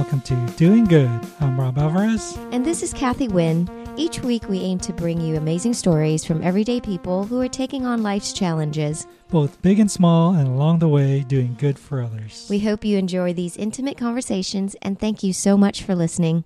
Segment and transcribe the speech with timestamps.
[0.00, 1.10] welcome to Doing Good.
[1.40, 2.34] I'm Rob Alvarez.
[2.52, 3.68] And this is Kathy Wynn.
[3.98, 7.84] Each week, we aim to bring you amazing stories from everyday people who are taking
[7.84, 12.46] on life's challenges, both big and small, and along the way, doing good for others.
[12.48, 16.44] We hope you enjoy these intimate conversations, and thank you so much for listening.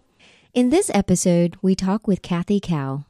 [0.52, 3.04] In this episode, we talk with Kathy Cow.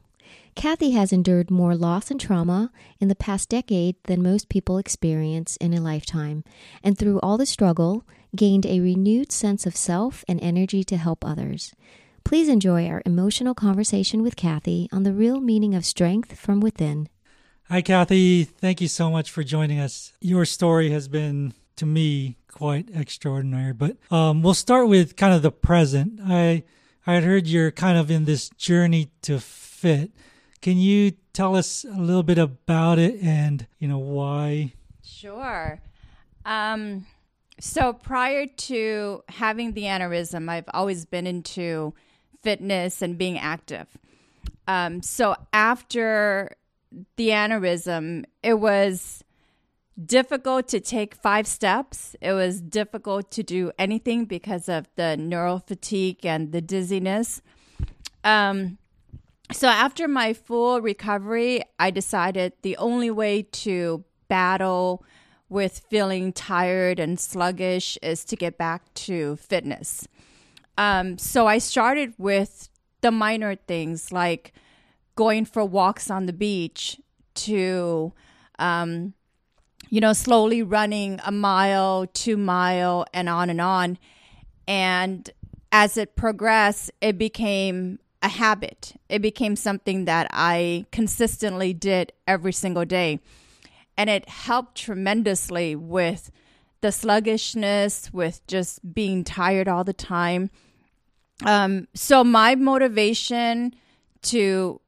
[0.54, 2.70] Kathy has endured more loss and trauma
[3.00, 6.44] in the past decade than most people experience in a lifetime,
[6.82, 8.04] and through all the struggle,
[8.36, 11.74] gained a renewed sense of self and energy to help others.
[12.24, 17.08] Please enjoy our emotional conversation with Kathy on the real meaning of strength from within.
[17.68, 18.44] Hi, Kathy.
[18.44, 20.12] Thank you so much for joining us.
[20.20, 23.72] Your story has been, to me, quite extraordinary.
[23.72, 26.20] But um, we'll start with kind of the present.
[26.24, 26.64] I
[27.06, 30.10] I had heard you're kind of in this journey to fit.
[30.62, 34.72] Can you tell us a little bit about it and, you know, why?
[35.02, 35.82] Sure.
[36.46, 37.06] Um,
[37.64, 41.94] so prior to having the aneurysm, I've always been into
[42.42, 43.86] fitness and being active.
[44.68, 46.56] Um, so after
[47.16, 49.24] the aneurysm, it was
[50.04, 52.14] difficult to take five steps.
[52.20, 57.40] It was difficult to do anything because of the neural fatigue and the dizziness.
[58.24, 58.76] Um,
[59.52, 65.02] so after my full recovery, I decided the only way to battle
[65.54, 70.08] with feeling tired and sluggish is to get back to fitness.
[70.76, 72.68] Um, so I started with
[73.02, 74.52] the minor things like
[75.14, 77.00] going for walks on the beach
[77.34, 78.12] to,
[78.58, 79.14] um,
[79.90, 83.96] you know, slowly running a mile, two mile, and on and on.
[84.66, 85.30] And
[85.70, 88.94] as it progressed, it became a habit.
[89.08, 93.20] It became something that I consistently did every single day.
[93.96, 96.30] And it helped tremendously with
[96.80, 100.50] the sluggishness, with just being tired all the time.
[101.44, 103.74] Um, so, my motivation
[104.22, 104.80] to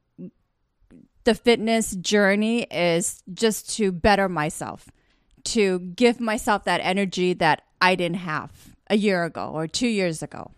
[1.23, 4.89] the fitness journey is just to better myself,
[5.45, 8.51] to give myself that energy that I didn't have
[8.89, 10.51] a year ago or two years ago.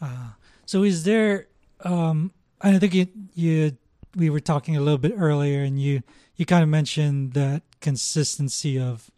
[0.00, 0.30] Uh,
[0.66, 1.46] so, is there
[1.84, 3.76] um, I think you, you
[4.16, 6.02] we were talking a little bit earlier, and you
[6.36, 9.10] you kind of mentioned that consistency of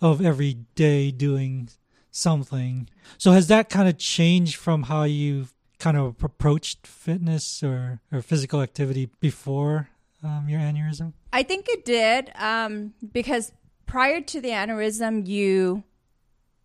[0.00, 1.68] of every day doing
[2.10, 2.88] something.
[3.18, 5.46] So has that kind of changed from how you
[5.78, 9.88] kind of approached fitness or or physical activity before
[10.22, 11.12] um, your aneurysm?
[11.32, 13.52] I think it did um, because
[13.86, 15.84] prior to the aneurysm, you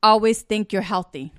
[0.03, 1.33] always think you're healthy.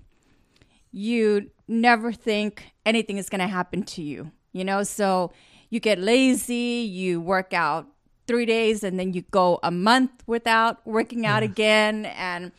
[0.91, 4.83] You never think anything is going to happen to you, you know?
[4.83, 5.33] So
[5.71, 7.87] you get lazy, you work out
[8.27, 11.49] three days, and then you go a month without working out yeah.
[11.49, 12.07] again.
[12.07, 12.53] And,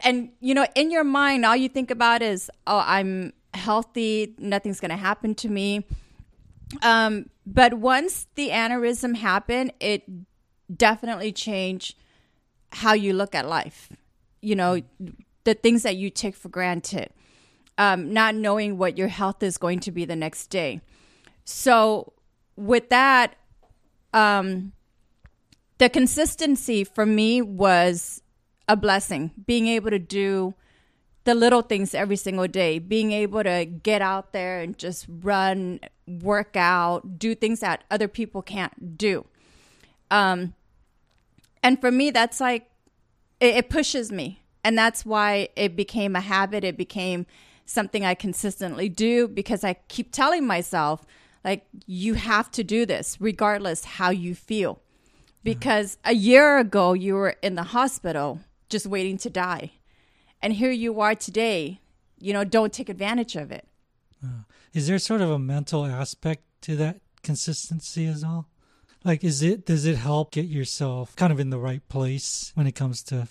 [0.00, 4.80] and, you know, in your mind, all you think about is, oh, I'm healthy, nothing's
[4.80, 5.86] going to happen to me.
[6.82, 10.04] Um, but once the aneurysm happened, it
[10.74, 11.96] definitely changed
[12.72, 13.90] how you look at life.
[14.40, 14.80] You know,
[15.44, 17.10] the things that you take for granted
[17.78, 20.80] um, not knowing what your health is going to be the next day.
[21.44, 22.12] So,
[22.62, 23.34] with that,
[24.14, 24.72] um,
[25.78, 28.22] the consistency for me was
[28.68, 29.32] a blessing.
[29.46, 30.54] Being able to do
[31.24, 35.80] the little things every single day, being able to get out there and just run,
[36.06, 39.26] work out, do things that other people can't do.
[40.10, 40.54] Um,
[41.64, 42.70] and for me, that's like,
[43.40, 44.40] it, it pushes me.
[44.64, 46.62] And that's why it became a habit.
[46.62, 47.26] It became
[47.66, 51.04] something I consistently do because I keep telling myself,
[51.44, 54.80] like, you have to do this regardless how you feel.
[55.44, 59.72] Because a year ago, you were in the hospital just waiting to die.
[60.40, 61.80] And here you are today.
[62.18, 63.66] You know, don't take advantage of it.
[64.24, 64.42] Uh,
[64.72, 68.48] is there sort of a mental aspect to that consistency as well?
[69.04, 72.68] Like, is it, does it help get yourself kind of in the right place when
[72.68, 73.26] it comes to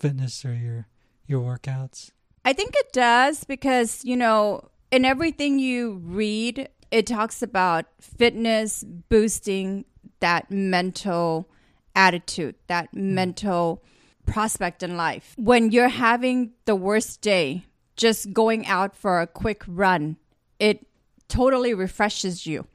[0.00, 0.88] fitness or your,
[1.28, 2.10] your workouts?
[2.44, 8.84] I think it does because, you know, in everything you read, it talks about fitness
[8.84, 9.84] boosting
[10.20, 11.48] that mental
[11.96, 13.14] attitude, that hmm.
[13.14, 13.82] mental
[14.26, 15.34] prospect in life.
[15.36, 17.64] When you're having the worst day,
[17.96, 20.16] just going out for a quick run,
[20.60, 20.86] it
[21.28, 22.66] totally refreshes you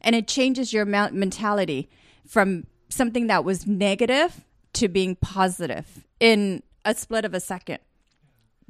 [0.00, 1.88] and it changes your mentality
[2.26, 7.78] from something that was negative to being positive in a split of a second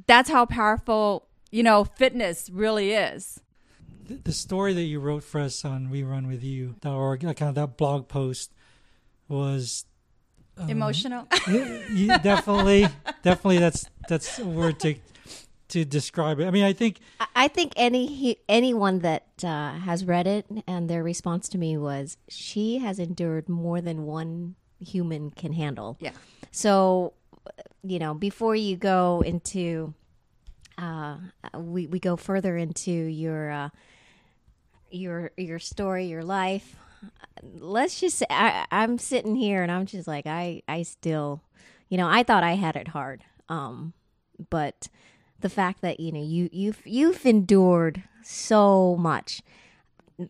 [0.06, 3.40] that's how powerful, you know, fitness really is.
[4.08, 8.52] The story that you wrote for us on WeRunWithYou.org, like kind of that blog post,
[9.28, 9.84] was
[10.56, 11.26] um, emotional.
[11.48, 12.86] you, definitely,
[13.22, 14.94] definitely, that's that's a word to
[15.68, 16.46] to describe it.
[16.46, 20.88] I mean, I think I- I think any anyone that uh, has read it and
[20.88, 25.96] their response to me was she has endured more than one human can handle.
[26.00, 26.12] Yeah.
[26.52, 27.12] So,
[27.82, 29.94] you know, before you go into,
[30.78, 31.16] uh,
[31.58, 33.68] we we go further into your uh,
[34.90, 36.76] your your story, your life.
[37.42, 41.42] Let's just say I, I'm sitting here and I'm just like I I still,
[41.88, 43.92] you know, I thought I had it hard, um,
[44.50, 44.88] but
[45.40, 49.42] the fact that you know you you've you've endured so much,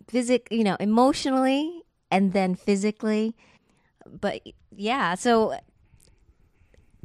[0.09, 3.35] physic, you know, emotionally and then physically,
[4.07, 4.43] but
[4.75, 5.59] yeah, so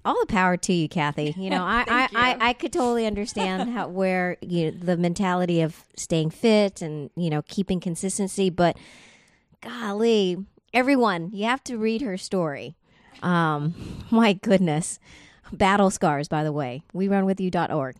[0.03, 1.33] all the power to you, Kathy.
[1.37, 2.37] You know, I, I, I.
[2.49, 7.29] I could totally understand how where you know, the mentality of staying fit and you
[7.29, 8.77] know keeping consistency, but
[9.61, 12.75] golly, everyone, you have to read her story.
[13.21, 14.99] Um, my goodness,
[15.51, 16.27] battle scars.
[16.27, 17.95] By the way, we run with you.org.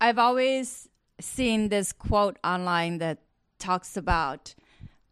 [0.00, 0.88] I've always
[1.20, 3.18] seen this quote online that
[3.58, 4.54] talks about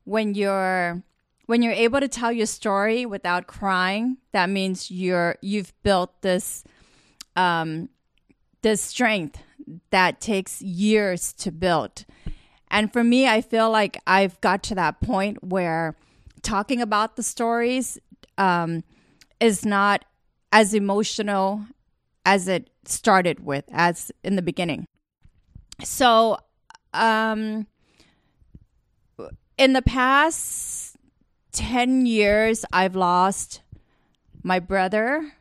[0.04, 1.02] when you're
[1.46, 6.64] when you're able to tell your story without crying, that means you're you've built this
[7.34, 7.88] um
[8.62, 9.38] this strength
[9.90, 12.04] that takes years to build.
[12.70, 15.96] And for me, I feel like I've got to that point where
[16.42, 17.98] talking about the stories
[18.38, 18.82] um,
[19.40, 20.04] is not
[20.52, 21.64] as emotional
[22.24, 24.86] as it started with, as in the beginning.
[25.82, 26.38] So,
[26.92, 27.66] um,
[29.58, 30.85] in the past
[31.56, 33.62] 10 years, I've lost
[34.42, 35.32] my brother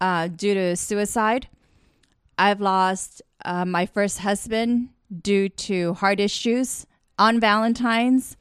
[0.00, 1.48] uh, due to suicide.
[2.36, 4.90] I've lost uh, my first husband
[5.22, 6.86] due to heart issues
[7.18, 8.36] on Valentine's.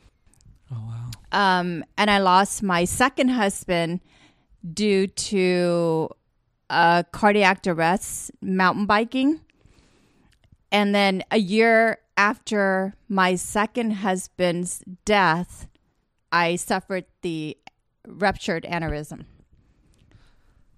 [0.72, 1.10] oh wow.
[1.32, 4.02] Um, and I lost my second husband
[4.74, 6.10] due to
[6.70, 9.40] uh, cardiac arrest, mountain biking.
[10.72, 15.68] And then a year after my second husband's death,
[16.32, 17.58] I suffered the
[18.08, 19.26] ruptured aneurysm.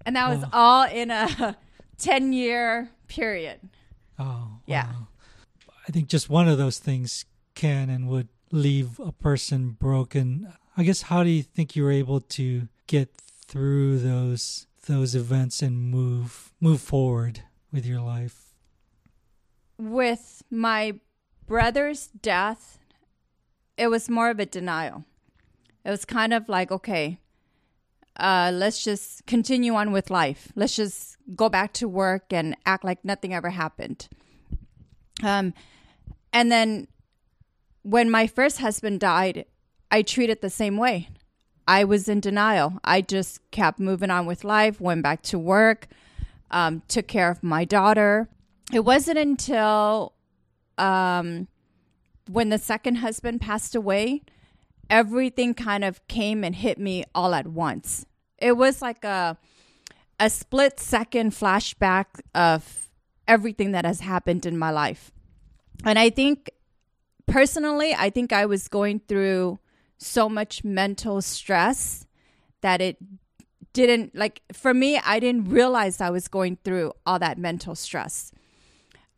[0.06, 0.50] And that was Wow.
[0.52, 1.56] all in a
[1.98, 3.60] 10 year period.
[4.18, 4.86] Oh Yeah.
[4.86, 5.08] wow.
[5.88, 7.24] I think just one of those things
[7.54, 10.52] can and would leave a person broken.
[10.76, 13.10] I guess how do you think you were able to get
[13.46, 17.42] through those those events and move move forward
[17.72, 18.46] with your life?
[19.78, 20.92] with my
[21.46, 22.78] brother's death,
[23.78, 25.04] it was more of a denial.
[25.84, 27.18] It was kind of like, okay,
[28.16, 30.52] uh, let's just continue on with life.
[30.54, 34.08] Let's just go back to work and act like nothing ever happened.
[35.22, 35.54] Um,
[36.32, 36.88] and then
[37.82, 39.46] when my first husband died,
[39.90, 41.08] I treated the same way.
[41.66, 42.78] I was in denial.
[42.84, 45.86] I just kept moving on with life, went back to work,
[46.50, 48.28] um, took care of my daughter.
[48.72, 50.14] It wasn't until
[50.78, 51.48] um,
[52.28, 54.22] when the second husband passed away,
[54.90, 58.04] everything kind of came and hit me all at once.
[58.36, 59.38] It was like a
[60.18, 62.90] a split second flashback of
[63.26, 65.12] everything that has happened in my life.
[65.84, 66.50] And I think
[67.26, 69.60] personally, I think I was going through
[69.96, 72.06] so much mental stress
[72.60, 72.98] that it
[73.72, 78.32] didn't like for me I didn't realize I was going through all that mental stress.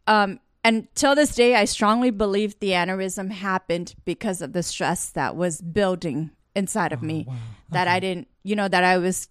[0.07, 5.11] Um and till this day I strongly believe the aneurysm happened because of the stress
[5.11, 7.35] that was building inside of me wow.
[7.71, 9.29] that I didn't you know that I was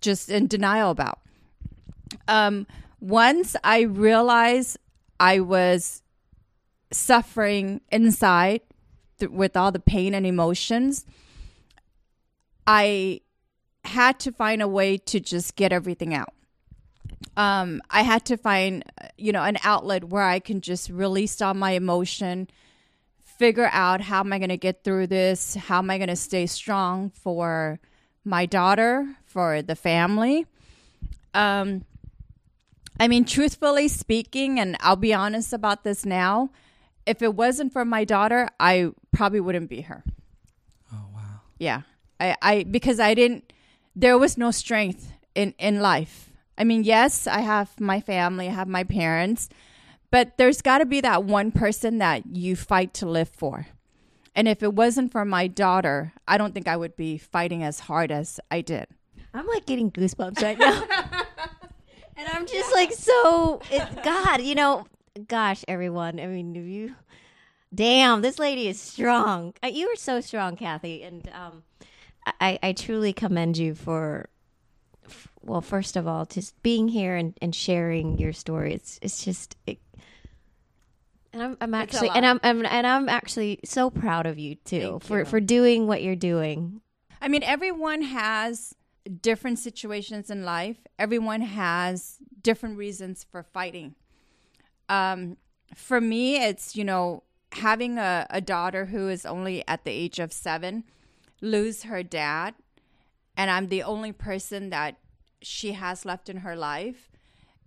[0.00, 1.20] just in denial about.
[2.28, 2.66] Um
[3.00, 4.78] once I realized
[5.18, 6.02] I was
[6.92, 8.60] suffering inside
[9.18, 11.06] th- with all the pain and emotions,
[12.66, 13.20] I
[13.84, 16.34] had to find a way to just get everything out.
[17.36, 18.84] Um, I had to find,
[19.16, 22.48] you know, an outlet where I can just release all my emotion,
[23.22, 25.54] figure out how am I going to get through this?
[25.54, 27.80] How am I going to stay strong for
[28.24, 30.46] my daughter, for the family?
[31.32, 31.84] Um,
[32.98, 36.50] I mean, truthfully speaking, and I'll be honest about this now,
[37.06, 40.04] if it wasn't for my daughter, I probably wouldn't be here.
[40.92, 41.40] Oh wow.
[41.58, 41.82] Yeah.
[42.18, 43.52] I, I because I didn't
[43.96, 46.29] there was no strength in, in life.
[46.60, 49.48] I mean, yes, I have my family, I have my parents,
[50.10, 53.66] but there's gotta be that one person that you fight to live for.
[54.34, 57.80] And if it wasn't for my daughter, I don't think I would be fighting as
[57.80, 58.88] hard as I did.
[59.32, 60.82] I'm like getting goosebumps right now.
[62.16, 64.86] and I'm just like so it, God, you know,
[65.28, 66.20] gosh, everyone.
[66.20, 66.94] I mean, if you
[67.74, 69.54] damn, this lady is strong.
[69.62, 71.62] Uh, You are so strong, Kathy, and um
[72.38, 74.28] I I truly commend you for
[75.42, 78.74] well, first of all, just being here and, and sharing your story.
[78.74, 79.78] It's it's just it,
[81.32, 84.80] and I'm, I'm actually and I'm, I'm and I'm actually so proud of you too
[84.80, 85.24] Thank for you.
[85.24, 86.80] for doing what you're doing.
[87.20, 88.74] I mean, everyone has
[89.22, 90.78] different situations in life.
[90.98, 93.94] Everyone has different reasons for fighting.
[94.88, 95.36] Um,
[95.74, 100.18] for me, it's, you know, having a, a daughter who is only at the age
[100.18, 100.84] of seven
[101.40, 102.54] lose her dad,
[103.36, 104.96] and I'm the only person that
[105.42, 107.10] she has left in her life.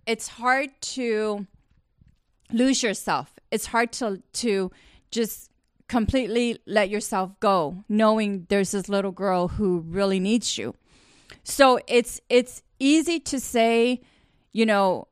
[0.06, 1.46] It's hard to
[2.52, 3.38] lose yourself.
[3.50, 4.70] It's hard to to
[5.10, 5.50] just
[5.88, 10.74] completely let yourself go, knowing there's this little girl who really needs you.
[11.42, 14.00] So it's it's easy to say,
[14.52, 15.08] you know,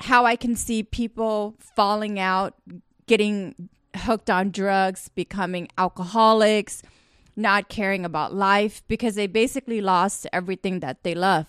[0.00, 2.54] how I can see people falling out,
[3.06, 6.82] getting hooked on drugs, becoming alcoholics,
[7.36, 11.46] not caring about life because they basically lost everything that they love.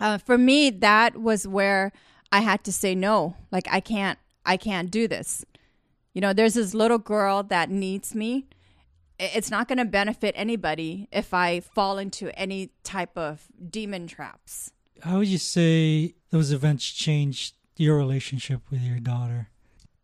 [0.00, 1.92] Uh, for me, that was where
[2.30, 3.36] I had to say no.
[3.50, 5.44] Like I can't, I can't do this.
[6.12, 8.46] You know, there's this little girl that needs me.
[9.18, 14.72] It's not going to benefit anybody if I fall into any type of demon traps.
[15.02, 19.48] How would you say those events changed your relationship with your daughter?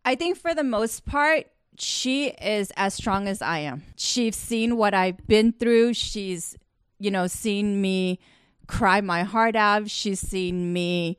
[0.05, 3.83] I think for the most part, she is as strong as I am.
[3.95, 5.93] She's seen what I've been through.
[5.93, 6.55] She's,
[6.99, 8.19] you know, seen me
[8.67, 9.89] cry my heart out.
[9.89, 11.17] She's seen me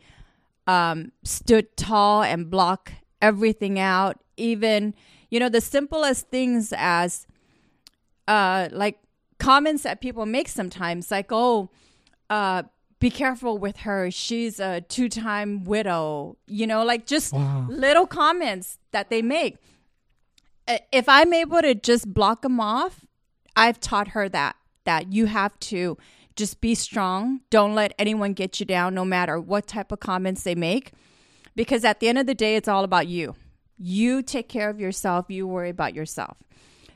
[0.67, 4.19] um, stood tall and block everything out.
[4.37, 4.95] Even,
[5.31, 7.27] you know, the simplest things as
[8.27, 8.99] uh, like
[9.39, 11.71] comments that people make sometimes, like, oh,
[12.31, 12.65] uh,
[13.01, 14.11] be careful with her.
[14.11, 16.37] She's a two time widow.
[16.47, 17.67] You know, like just Wow.
[17.71, 19.57] little comments that they make.
[20.93, 23.07] If I'm able to just block them off,
[23.57, 25.97] I've taught her that that you have to
[26.39, 27.41] just be strong.
[27.51, 30.93] Don't let anyone get you down, no matter what type of comments they make,
[31.55, 33.35] because at the end of the day, it's all about you.
[33.77, 35.27] You take care of yourself.
[35.29, 36.37] You worry about yourself.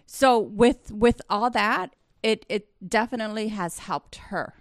[0.07, 4.55] So with with all that, it it definitely has helped her.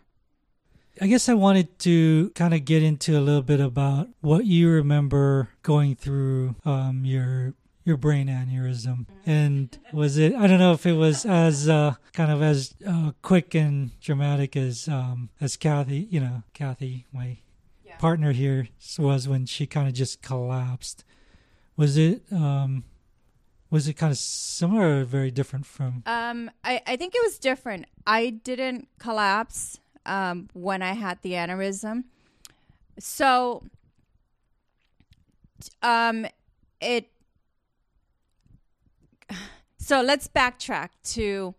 [0.99, 4.69] I guess I wanted to kind of get into a little bit about what you
[4.69, 10.33] remember going through um, your your brain aneurysm, and was it?
[10.35, 14.55] I don't know if it was as uh, kind of as uh, quick and dramatic
[14.55, 17.39] as um, as Kathy, you know, Kathy, my
[17.97, 21.03] partner here, was when she kind of just collapsed.
[21.77, 22.23] Was it?
[22.31, 22.83] Um,
[23.69, 26.03] was it kind of similar or very different from?
[26.05, 27.85] Um, I, I think it was different.
[28.05, 32.03] I didn't collapse um, when I had the aneurysm.
[32.99, 33.63] So,
[35.81, 36.27] um,
[36.81, 37.07] it.
[39.81, 41.55] So let's backtrack to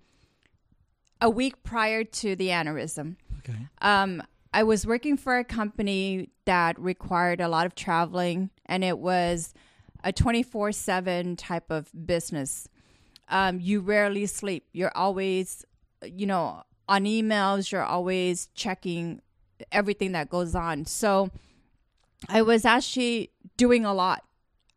[1.21, 3.17] a week prior to the aneurysm.
[3.41, 3.67] Okay.
[3.81, 4.23] Um,
[4.55, 9.55] I was working for a company that required a lot of traveling, and it was
[10.05, 12.69] a 24 7 type of business.
[13.29, 14.69] Um, you rarely sleep.
[14.73, 15.65] You're always,
[16.05, 19.21] you know, on emails, you're always checking
[19.73, 20.85] everything that goes on.
[20.85, 21.31] So
[22.29, 24.23] I was actually doing a lot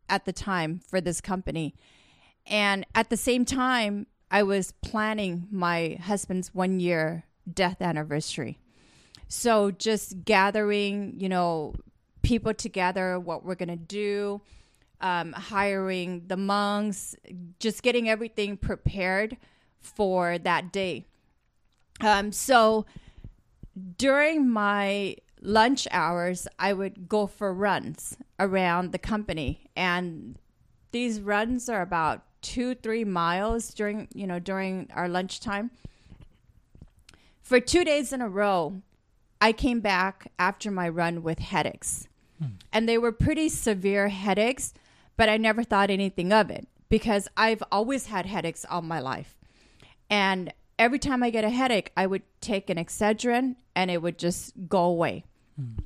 [0.10, 1.75] at the time for this company.
[2.48, 8.60] And at the same time, I was planning my husband's one year death anniversary.
[9.28, 11.75] So just gathering, you know,
[12.22, 14.42] people together, what we're going to do,
[15.02, 17.16] um, hiring the monks,
[17.60, 19.38] just getting everything prepared
[19.80, 21.06] for that day.
[22.02, 22.86] Um, so
[23.98, 30.38] during my lunch hours, I would go for runs around the company, and
[30.92, 35.72] these runs are about two, three miles during you know during our lunchtime.
[37.42, 38.82] For two days in a row,
[39.42, 42.08] I came back after my run with headaches,
[42.40, 42.58] hmm.
[42.72, 44.74] and they were pretty severe headaches,
[45.18, 49.40] but I never thought anything of it because I've always had headaches all my life,
[50.08, 54.20] and every time I get a headache, I would take an Excedrin and it would
[54.20, 55.24] just go away.
[55.56, 55.80] Hmm.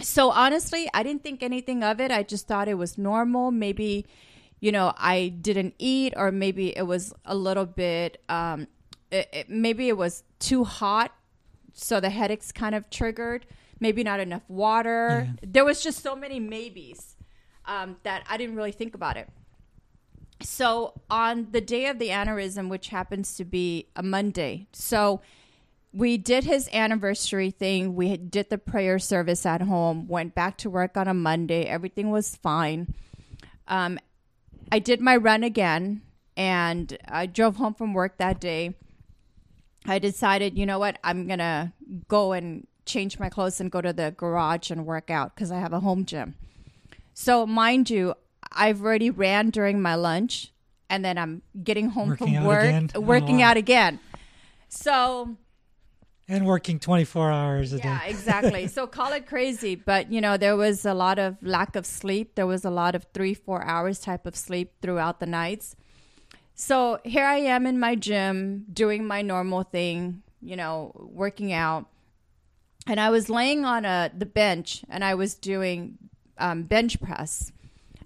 [0.00, 2.10] So honestly, I didn't think anything of it.
[2.10, 3.50] I just thought it was normal.
[3.50, 4.06] Maybe,
[4.60, 8.68] you know, I didn't eat, or maybe it was a little bit, um,
[9.10, 11.12] it, it, maybe it was too hot,
[11.72, 13.46] so the headaches kind of triggered.
[13.78, 15.28] Maybe not enough water.
[15.42, 17.14] There was just so many maybes
[17.66, 19.28] um, that I didn't really think about it.
[20.40, 25.20] So on the day of the aneurysm, which happens to be a Monday, so
[25.92, 27.94] we did his anniversary thing.
[27.94, 30.06] We did the prayer service at home.
[30.08, 31.64] Went back to work on a Monday.
[31.64, 32.94] Everything was fine.
[33.66, 33.98] Um,
[34.70, 36.02] I did my run again,
[36.36, 38.74] and I drove home from work that day.
[39.86, 41.72] I decided, you know what, I'm gonna
[42.08, 45.58] go and change my clothes and go to the garage and work out because I
[45.58, 46.34] have a home gym.
[47.14, 48.14] So, mind you,
[48.52, 50.52] I've already ran during my lunch
[50.88, 52.90] and then I'm getting home Working from work, again?
[52.94, 53.50] Oh, working wow.
[53.50, 54.00] out again.
[54.68, 55.36] So,
[56.28, 57.88] And working 24 hours a yeah, day.
[57.88, 58.66] Yeah, exactly.
[58.76, 62.34] so call it crazy, but you know, there was a lot of lack of sleep.
[62.34, 65.76] There was a lot of three, four hours type of sleep throughout the nights.
[66.54, 71.86] So here I am in my gym doing my normal thing, you know, working out.
[72.86, 75.98] And I was laying on a the bench and I was doing
[76.38, 77.52] um, bench press.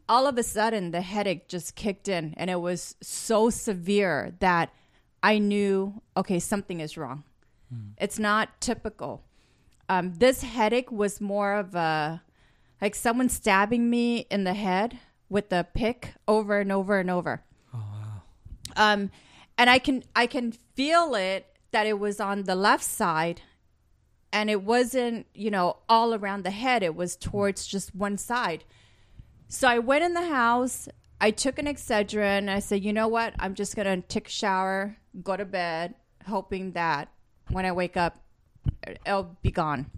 [0.08, 4.70] All of a sudden, the headache just kicked in, and it was so severe that
[5.22, 7.22] I knew, okay, something is wrong.
[7.98, 9.22] It's not typical.
[9.88, 12.22] Um, this headache was more of a
[12.80, 14.98] like someone stabbing me in the head
[15.28, 17.42] with a pick over and over and over.
[17.74, 18.22] Oh, wow.
[18.76, 19.10] Um,
[19.58, 23.42] and I can I can feel it that it was on the left side,
[24.32, 26.82] and it wasn't you know all around the head.
[26.82, 28.64] It was towards just one side.
[29.48, 30.88] So I went in the house.
[31.20, 32.48] I took an Excedrin.
[32.48, 33.34] I said, you know what?
[33.38, 35.94] I'm just gonna take a shower, go to bed,
[36.26, 37.10] hoping that
[37.50, 38.18] when I wake up,
[39.06, 39.90] it'll be gone.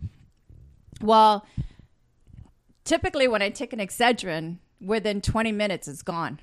[1.00, 1.46] Well,
[2.84, 6.40] typically when I take an Excedrin, within 20 minutes it's gone.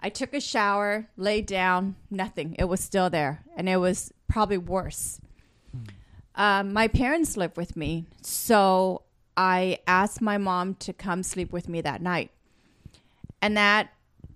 [0.00, 2.56] I took a shower, laid down, nothing.
[2.58, 5.18] It was still there, and it was probably worse.
[6.34, 9.02] Um, my parents live with me, so
[9.36, 12.30] I asked my mom to come sleep with me that night.
[13.40, 13.94] And that,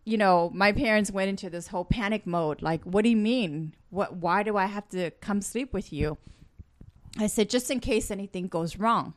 [0.09, 2.63] you know, my parents went into this whole panic mode.
[2.63, 3.75] Like, what do you mean?
[3.91, 4.17] What?
[4.17, 6.17] Why do I have to come sleep with you?
[7.19, 9.13] I said, just in case anything goes wrong.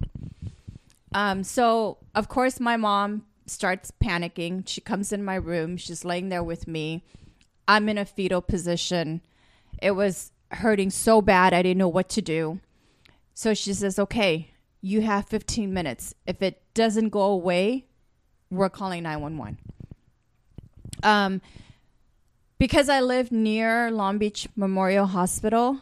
[1.13, 4.67] Um, so of course my mom starts panicking.
[4.67, 5.77] She comes in my room.
[5.77, 7.05] She's laying there with me.
[7.67, 9.21] I'm in a fetal position.
[9.81, 11.53] It was hurting so bad.
[11.53, 12.59] I didn't know what to do.
[13.33, 16.13] So she says, okay, you have 15 minutes.
[16.27, 17.85] If it doesn't go away,
[18.49, 19.57] we're calling 911.
[21.03, 21.41] Um,
[22.57, 25.79] because I live near Long Beach Memorial Hospital,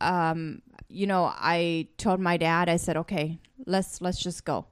[0.00, 4.66] um, you know, I told my dad, I said, okay, let's let's just go.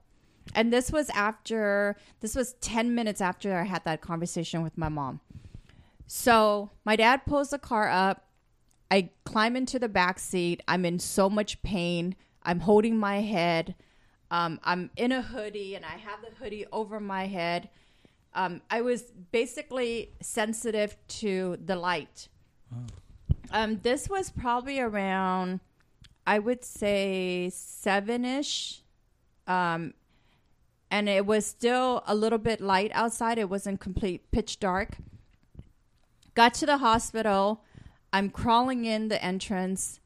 [0.55, 4.89] And this was after this was 10 minutes after I had that conversation with my
[4.89, 5.19] mom.
[6.07, 8.25] So my dad pulls the car up.
[8.89, 10.63] I climb into the back seat.
[10.67, 12.15] I'm in so much pain.
[12.41, 13.75] I'm holding my head.
[14.31, 17.69] Um, I'm in a hoodie and I have the hoodie over my head.
[18.33, 22.27] Um, I was basically sensitive to the light.
[23.51, 25.59] Um, this was probably around,
[26.27, 28.81] I would say, seven ish.
[29.47, 29.93] Um,
[30.91, 33.37] and it was still a little bit light outside.
[33.37, 34.97] It wasn't complete pitch dark.
[36.35, 37.63] Got to the hospital.
[38.13, 39.99] I'm crawling in the entrance.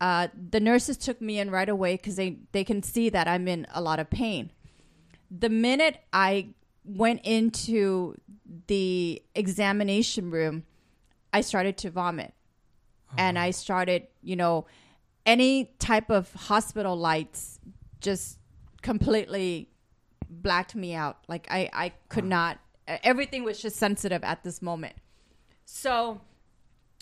[0.00, 3.46] Uh, the nurses took me in right away because they, they can see that I'm
[3.48, 4.50] in a lot of pain.
[5.30, 8.16] The minute I went into
[8.66, 10.64] the examination room,
[11.32, 12.34] I started to vomit.
[13.18, 14.66] And I started, you know,
[15.26, 17.58] any type of hospital lights
[18.00, 18.38] just
[18.82, 19.68] completely
[20.28, 21.18] blacked me out.
[21.26, 24.94] Like I, I could not, everything was just sensitive at this moment.
[25.64, 26.20] So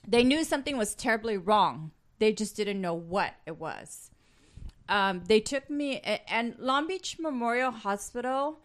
[0.06, 1.90] they knew something was terribly wrong.
[2.18, 4.10] They just didn't know what it was.
[4.88, 8.60] Um, they took me, and Long Beach Memorial Hospital,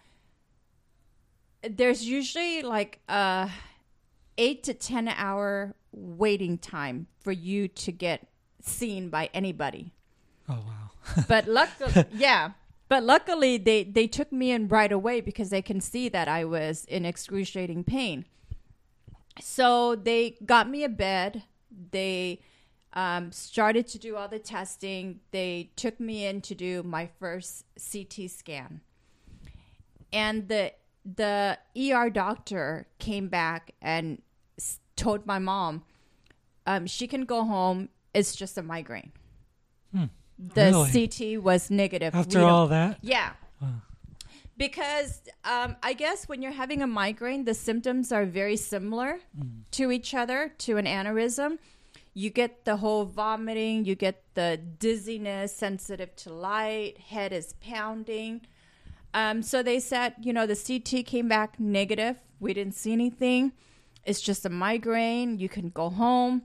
[1.69, 3.49] there's usually like a
[4.37, 8.27] eight to 10 hour waiting time for you to get
[8.61, 9.93] seen by anybody.
[10.49, 11.23] Oh, wow.
[11.27, 12.51] but luckily yeah.
[12.89, 16.45] But luckily they they took me in right away because they can see that i
[16.45, 18.25] was in excruciating pain.
[19.41, 21.43] So they got me a bed.
[21.91, 22.41] They
[22.93, 25.21] um, started to do all the testing.
[25.31, 28.81] They took me in to do my first ct scan.
[30.11, 30.73] And the
[31.05, 34.21] the er doctor came back and
[34.95, 35.83] told my mom
[36.65, 39.11] um, she can go home it's just a migraine
[40.37, 41.07] the Really?
[41.07, 42.15] CT was negative.
[42.15, 42.99] After We all that?
[43.01, 43.33] yeah.
[44.55, 49.19] Because um, I guess when you're having a migraine, the symptoms are very similar
[49.71, 51.57] to each other, to an aneurysm.
[52.13, 58.41] You get the whole vomiting, you get the dizziness, sensitive to light, head is pounding.
[59.13, 62.17] Um, so they said, you know, the CT came back negative.
[62.39, 63.53] We didn't see anything.
[64.03, 65.39] It's just a migraine.
[65.39, 66.43] You can go home.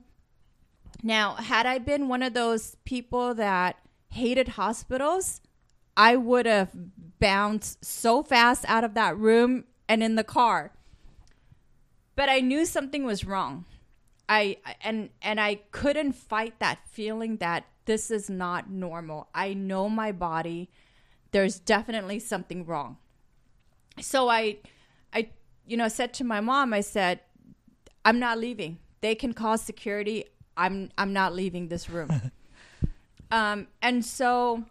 [1.03, 3.77] Now, had I been one of those people that
[4.09, 5.41] hated hospitals,
[5.95, 6.71] I would have
[7.19, 10.71] bounced so fast out of that room and in the car.
[12.15, 13.65] But I knew something was wrong.
[14.27, 19.29] I and and I couldn't fight that feeling that this is not normal.
[19.33, 20.69] I know my body.
[21.31, 22.97] There's definitely something wrong.
[24.01, 24.57] So I,
[25.13, 25.29] I,
[25.67, 27.19] you know, said to my mom, I said,
[28.05, 28.79] I'm not leaving.
[29.01, 30.25] They can call security.
[30.57, 32.31] I'm, I'm not leaving this room.
[33.31, 34.65] um, and so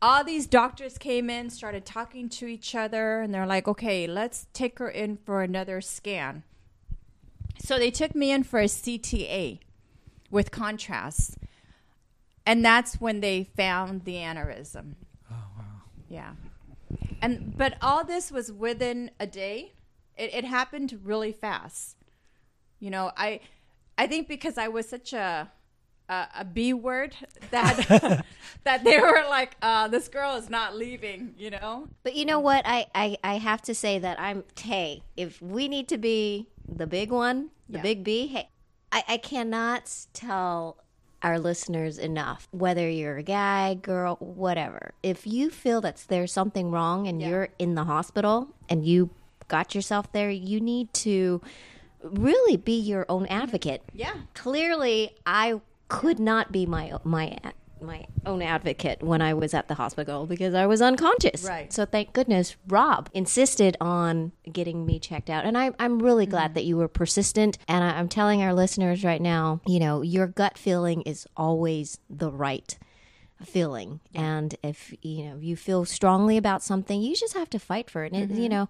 [0.00, 4.46] all these doctors came in, started talking to each other, and they're like, okay, let's
[4.52, 6.42] take her in for another scan.
[7.58, 9.60] So they took me in for a CTA
[10.30, 11.38] with contrast.
[12.44, 14.94] And that's when they found the aneurysm.
[16.10, 16.16] Wow.
[16.16, 16.32] Yeah.
[17.22, 19.72] And but all this was within a day.
[20.16, 21.96] It, it happened really fast.
[22.80, 23.40] You know, I
[23.98, 25.50] I think because I was such a
[26.08, 27.16] a, a B word
[27.50, 28.24] that
[28.64, 31.88] that they were like, uh, this girl is not leaving, you know?
[32.02, 32.62] But you know what?
[32.66, 36.86] I, I, I have to say that I'm, hey, if we need to be the
[36.86, 37.82] big one, the Yeah.
[37.82, 38.48] big B, hey,
[38.92, 40.78] I, I cannot tell
[41.26, 44.92] our listeners enough, whether you're a guy, girl, whatever.
[45.02, 47.28] If you feel that there's something wrong and Yeah.
[47.28, 49.10] you're in the hospital and you
[49.48, 51.40] got yourself there, you need to
[52.02, 54.14] really be your own advocate Yeah.
[54.34, 57.36] clearly I could not be my my
[57.80, 61.44] my own advocate when I was at the hospital because I was unconscious.
[61.44, 61.72] Right.
[61.72, 66.48] So thank goodness Rob insisted on getting me checked out, and I, I'm really glad
[66.48, 66.54] mm-hmm.
[66.54, 67.58] that you were persistent.
[67.68, 71.98] And I, I'm telling our listeners right now, you know, your gut feeling is always
[72.08, 72.78] the right
[73.44, 77.90] feeling, and if you know you feel strongly about something, you just have to fight
[77.90, 78.12] for it.
[78.12, 78.68] And it- you mm-hmm.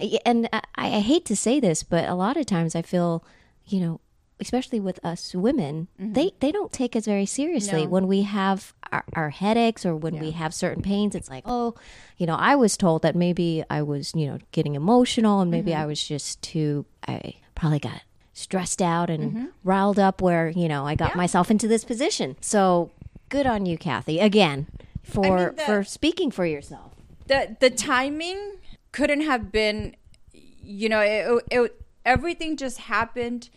[0.00, 3.24] know, and I, I hate to say this, but a lot of times I feel,
[3.66, 4.00] you know,
[4.40, 6.12] especially with us women, mm-hmm.
[6.12, 7.88] they they don't take us very seriously No.
[7.88, 11.14] when we have our, our headaches or when we have certain pains.
[11.14, 11.74] It's like, oh,
[12.16, 15.70] you know, I was told that maybe I was, you know, getting emotional and maybe
[15.70, 15.82] mm-hmm.
[15.82, 16.86] I was just too.
[17.06, 19.46] I probably got stressed out and mm-hmm.
[19.62, 21.16] riled up where you know I got Yeah.
[21.16, 22.36] myself into this position.
[22.40, 22.90] So
[23.28, 24.66] good on you, Kathy, again
[25.02, 26.92] for mean, the- for speaking for yourself.
[27.26, 28.56] the the timing
[28.92, 29.94] couldn't have been
[30.32, 33.50] you know it, it everything just happened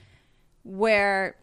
[0.67, 1.36] where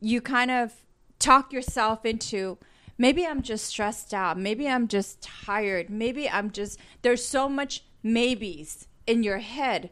[0.00, 0.72] you kind of
[1.18, 2.58] talk yourself into
[2.98, 7.84] maybe I'm just stressed out maybe I'm just tired maybe I'm just there's so much
[8.02, 9.90] maybes in your head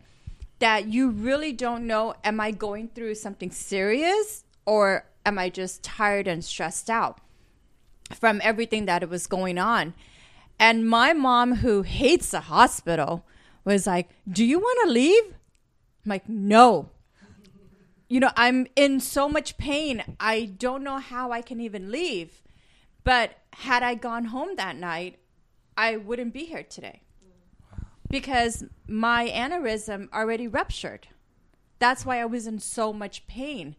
[0.59, 5.83] that you really don't know am I going through something serious or am I just
[5.83, 7.21] tired and stressed out
[8.15, 9.95] from everything that was going on.
[10.59, 13.25] And my mom, who hates the hospital,
[13.65, 15.25] was like, Do you want to leave?
[16.05, 16.91] I'm like, No.
[18.11, 20.03] You know, I'm in so much pain.
[20.19, 22.43] I don't know how I can even leave.
[23.05, 25.21] But had I gone home that night,
[25.77, 27.03] I wouldn't be here today
[28.11, 31.07] because my aneurysm already ruptured.
[31.79, 33.77] That's why I was in so much pain.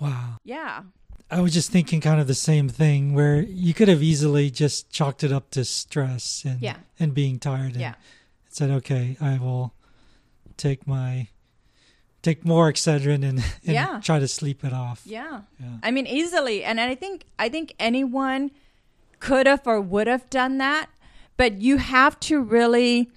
[0.00, 0.38] Wow.
[0.42, 0.82] Yeah.
[1.30, 4.90] I was just thinking kind of the same thing where you could have easily just
[4.90, 6.78] chalked it up to stress and Yeah.
[6.98, 7.94] and being tired and Yeah.
[8.50, 9.72] said, okay, I will
[10.56, 11.28] take my
[12.24, 14.00] take more Excedrin and, and Yeah.
[14.02, 15.02] try to sleep it off.
[15.04, 15.42] Yeah.
[15.60, 15.76] Yeah.
[15.82, 16.64] I mean, easily.
[16.64, 18.50] And I think I think anyone
[19.20, 20.88] could have or would have done that,
[21.36, 23.10] but you have to really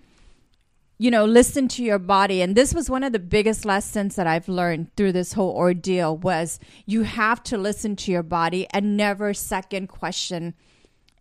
[1.00, 2.41] you know, listen to your body.
[2.41, 6.17] And this was one of the biggest lessons that I've learned through this whole ordeal
[6.17, 10.56] was you have to listen to your body and never second question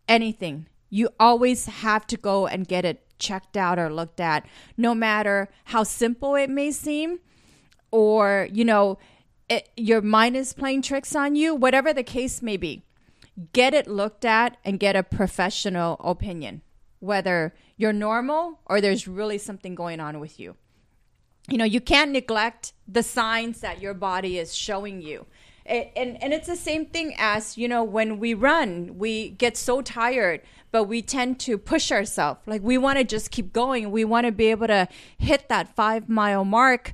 [0.09, 0.66] anything.
[0.88, 4.46] You always have to go and get it checked out or looked at,
[4.79, 7.18] no matter how simple it may seem
[7.90, 8.99] or you know
[9.49, 12.83] it, your mind is playing tricks on you whatever the case may be
[13.53, 16.62] get it looked at and get a professional opinion
[17.01, 20.57] whether you're normal or there's really something going on with you.
[21.49, 25.27] You know you can't neglect the signs that your body is showing you.
[25.64, 29.57] It, and and it's the same thing as you know when we run we get
[29.57, 32.40] so tired but we tend to push ourselves.
[32.46, 33.90] Like we want to just keep going.
[33.90, 36.92] We want to be able to hit that 5 mile mark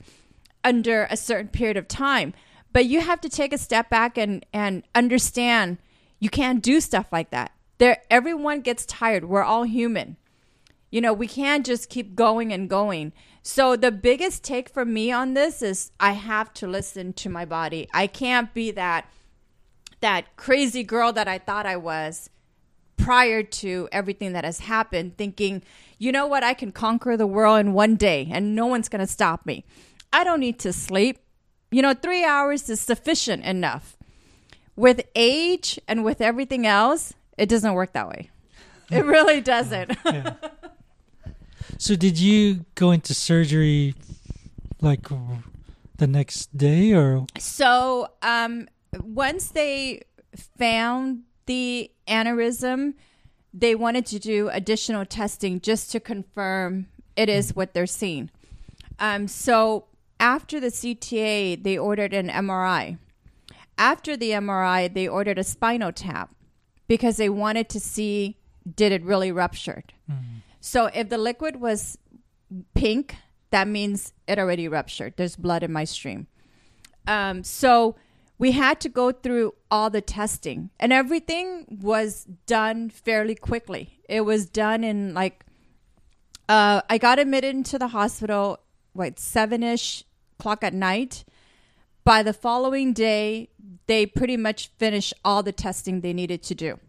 [0.64, 2.32] under a certain period of time
[2.72, 5.78] but you have to take a step back and and understand
[6.18, 10.16] you can't do stuff like that there everyone gets tired we're all human
[10.92, 13.14] you know, we can't just keep going and going.
[13.42, 17.46] So the biggest take for me on this is I have to listen to my
[17.46, 17.88] body.
[17.92, 19.10] I can't be that
[20.00, 22.28] that crazy girl that I thought I was
[22.96, 25.62] prior to everything that has happened thinking,
[25.98, 29.00] you know what, I can conquer the world in one day and no one's going
[29.00, 29.64] to stop me.
[30.12, 31.18] I don't need to sleep.
[31.70, 33.96] You know, 3 hours is sufficient enough.
[34.76, 38.30] With age and with everything else, it doesn't work that way.
[38.90, 39.96] It really doesn't.
[40.04, 40.34] Yeah.
[41.78, 43.94] so did you go into surgery
[44.80, 45.08] like
[45.96, 48.68] the next day or So, um,
[49.02, 50.02] once they
[50.58, 52.94] found the aneurysm,
[53.54, 58.30] they wanted to do additional testing just to confirm it is what they're seeing.
[58.98, 59.86] Um, so
[60.22, 62.96] after the CTA, they ordered an MRI.
[63.76, 66.32] After the MRI, they ordered a spinal tap
[66.86, 68.38] because they wanted to see
[68.76, 69.92] did it really ruptured.
[70.60, 71.98] So if the liquid was
[72.74, 73.16] pink,
[73.50, 75.14] that means it already ruptured.
[75.16, 76.28] There's blood in my stream.
[77.08, 77.96] Um, so
[78.38, 83.98] we had to go through all the testing, and everything was done fairly quickly.
[84.08, 85.44] It was done in like,
[86.48, 88.60] uh, I got admitted into the hospital,
[88.92, 90.04] what, seven ish
[90.42, 91.24] o'clock at night.
[92.04, 93.48] By the following day,
[93.86, 96.80] they pretty much finished all the testing they needed to do.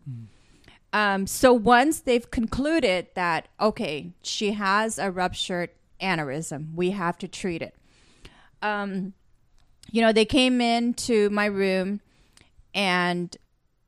[0.91, 5.69] Um, so once they've concluded that, okay, she has a ruptured
[6.01, 7.75] aneurysm, we have to treat it.
[8.61, 9.13] Um,
[9.91, 12.01] you know, they came into my room
[12.73, 13.35] and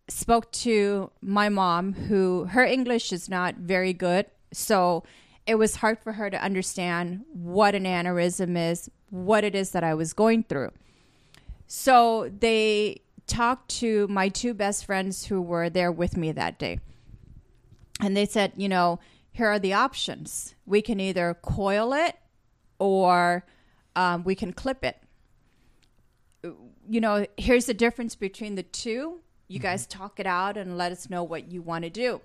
[0.08, 4.28] spoke to my mom, who her English is not very good.
[4.54, 5.04] So
[5.47, 9.84] it was hard for her to understand what an aneurysm is, what it is that
[9.84, 10.71] I was going through.
[11.67, 16.79] So they talked to my two best friends who were there with me that day.
[18.01, 18.99] And they said, you know,
[19.31, 20.55] here are the options.
[20.65, 22.15] We can either coil it
[22.79, 23.45] or
[23.95, 24.97] um, we can clip it.
[26.88, 29.21] You know, here's the difference between the two.
[29.47, 32.21] You guys talk it out and let us know what you want to do.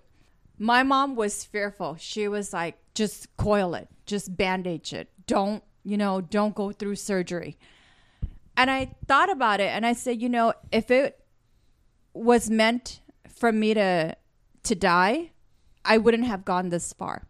[0.62, 1.96] My mom was fearful.
[1.98, 5.08] She was like, just coil it, just bandage it.
[5.26, 7.56] Don't, you know, don't go through surgery.
[8.58, 11.18] And I thought about it and I said, you know, if it
[12.12, 14.14] was meant for me to
[14.64, 15.30] to die,
[15.82, 17.22] I wouldn't have gone this far.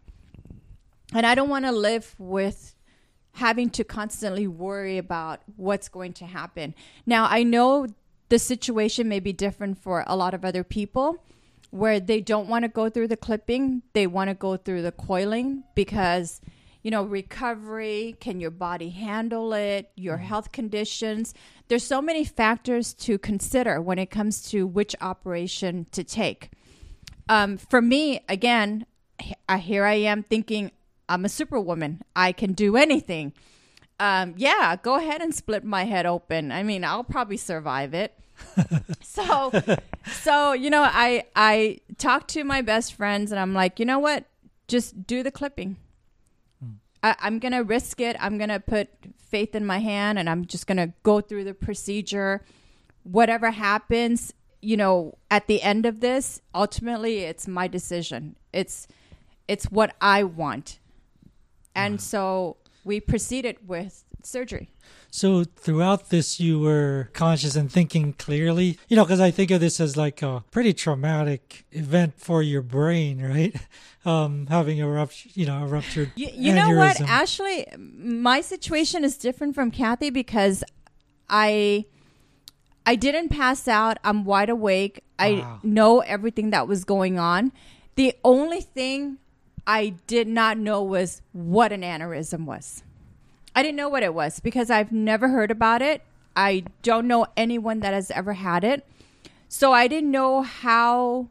[1.13, 2.75] And I don't want to live with
[3.35, 6.75] having to constantly worry about what's going to happen.
[7.05, 7.87] Now, I know
[8.27, 11.23] the situation may be different for a lot of other people
[11.71, 14.91] where they don't want to go through the clipping, they want to go through the
[14.91, 16.41] coiling because
[16.83, 21.33] you know, recovery, can your body handle it, your health conditions.
[21.67, 26.49] There's so many factors to consider when it comes to which operation to take.
[27.29, 28.85] Um, for me, again,
[29.21, 30.71] h- here I am thinking
[31.07, 32.01] I'm a superwoman.
[32.15, 33.33] I can do anything.
[33.99, 36.51] Um, yeah, go ahead and split my head open.
[36.51, 38.17] I mean, I'll probably survive it.
[39.01, 39.51] So,
[40.11, 43.99] so you know, I I talked to my best friends and I'm like, you know
[43.99, 44.25] what?
[44.67, 45.77] Just do the clipping.
[46.59, 46.71] Hmm.
[47.03, 48.15] I, I'm gonna risk it.
[48.19, 52.43] I'm gonna put faith in my hand, and I'm just gonna go through the procedure.
[53.03, 58.35] Whatever happens, you know, at the end of this, ultimately, it's my decision.
[58.53, 58.87] It's
[59.47, 60.79] it's what I want,
[61.75, 64.69] and so we proceeded with surgery.
[65.13, 68.79] So throughout this, you were conscious and thinking clearly.
[68.87, 72.61] You know, because I think of this as like a pretty traumatic event for your
[72.61, 73.55] brain, right?
[74.03, 76.11] Um, having a rupture, you know, a ruptured.
[76.15, 76.99] You, you know what?
[77.01, 80.63] Actually, my situation is different from Kathy because
[81.29, 81.85] I
[82.83, 83.99] I didn't pass out.
[84.03, 85.03] I'm wide awake.
[85.19, 85.59] I Wow.
[85.61, 87.51] know everything that was going on.
[87.93, 89.19] The only thing
[89.67, 92.81] I did not know was what an aneurysm was.
[93.55, 96.01] I didn't know what it was because I've never heard about it.
[96.35, 98.85] I don't know anyone that has ever had it.
[99.49, 101.27] So I didn't know how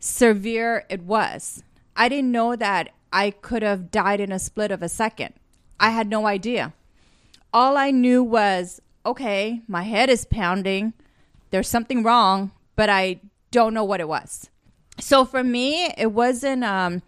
[0.00, 1.62] severe it was.
[1.94, 5.34] I didn't know that I could have died in a split of a second.
[5.78, 6.72] I had no idea.
[7.52, 10.94] All I knew was okay, my head is pounding.
[11.50, 14.48] There's something wrong, but I don't know what it was.
[14.98, 17.02] So for me, it wasn't um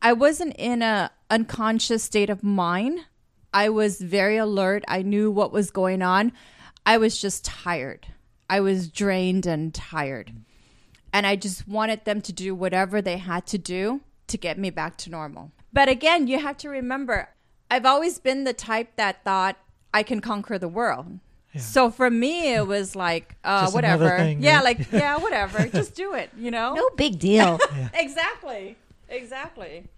[0.00, 3.00] I wasn't in a unconscious state of mind.
[3.52, 4.84] I was very alert.
[4.88, 6.32] I knew what was going on.
[6.86, 8.06] I was just tired.
[8.48, 10.32] I was drained and tired.
[11.12, 14.70] And I just wanted them to do whatever they had to do to get me
[14.70, 15.52] back to normal.
[15.72, 17.28] But again, you have to remember,
[17.70, 19.56] I've always been the type that thought
[19.92, 21.18] I can conquer the world.
[21.52, 21.60] Yeah.
[21.60, 24.16] So for me, it was like, uh, whatever.
[24.16, 24.64] thing, yeah, right?
[24.64, 25.66] like, yeah, whatever.
[25.72, 26.74] Just do it, you know?
[26.74, 27.58] No big deal.
[27.94, 28.76] Exactly.
[29.08, 29.88] Exactly.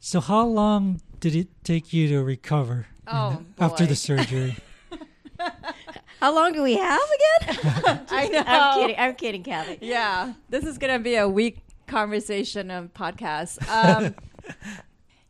[0.00, 3.88] So how long did it take you to recover in Oh, the- after boy.
[3.88, 4.56] the surgery?
[6.20, 7.00] How long do we have
[7.46, 8.00] again?
[8.10, 8.42] I know.
[8.44, 8.96] I'm kidding.
[8.98, 9.78] I'm kidding, Kathy.
[9.82, 13.66] Yeah, this is gonna be a weak conversation of podcast.
[13.68, 14.14] Um,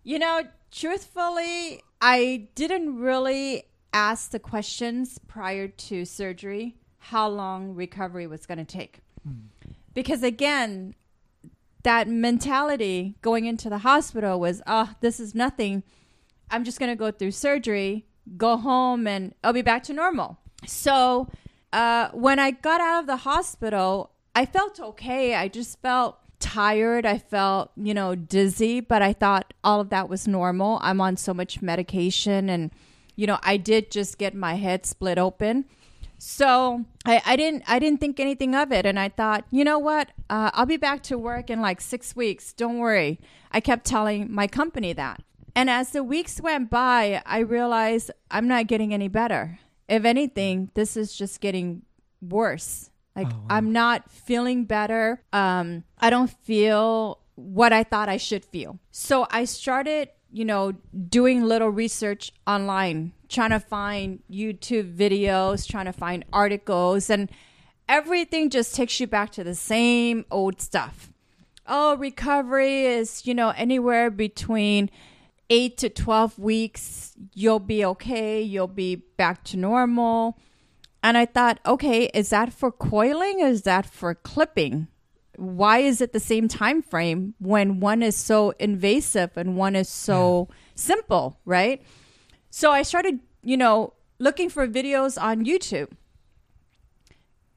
[0.02, 8.26] you know, truthfully, I didn't really ask the questions prior to surgery how long recovery
[8.26, 9.00] was going to take,
[9.94, 10.94] because again,
[11.82, 15.82] that mentality going into the hospital was, oh, this is nothing.
[16.50, 18.06] I'm just going to go through surgery,
[18.37, 20.38] go home, and I'll be back to normal.
[20.66, 21.28] So
[21.72, 25.34] uh, when I got out of the hospital, I felt okay.
[25.34, 27.04] I just felt tired.
[27.04, 30.78] I felt, you know, dizzy, but I thought all of that was normal.
[30.82, 32.70] I'm on so much medication and,
[33.16, 35.64] you know, I did just get my head split open.
[36.18, 39.78] So I, I didn't I didn't think anything of it, and I thought, you know
[39.78, 42.52] what, uh, I'll be back to work in like six weeks.
[42.52, 43.20] Don't worry.
[43.52, 45.22] I kept telling my company that,
[45.54, 49.58] and as the weeks went by, I realized I'm not getting any better.
[49.88, 51.82] If anything, this is just getting
[52.20, 52.90] worse.
[53.16, 53.46] Like Oh, wow.
[53.50, 55.22] I'm not feeling better.
[55.32, 58.78] Um, I don't feel what I thought I should feel.
[58.90, 60.72] So I started, you know,
[61.08, 67.30] doing little research online, trying to find YouTube videos, trying to find articles, and
[67.88, 71.11] everything just takes you back to the same old stuff.
[71.66, 74.90] Oh, recovery is, you know, anywhere between
[75.50, 77.14] eight to 12 weeks.
[77.34, 78.40] You'll be okay.
[78.42, 80.38] You'll be back to normal.
[81.02, 83.40] And I thought, okay, is that for coiling?
[83.40, 84.88] Is that for clipping?
[85.37, 89.88] Why is it the same time frame when one is so invasive and one is
[89.88, 91.80] so simple, right?
[92.50, 95.90] So I started, you know, looking for videos on YouTube.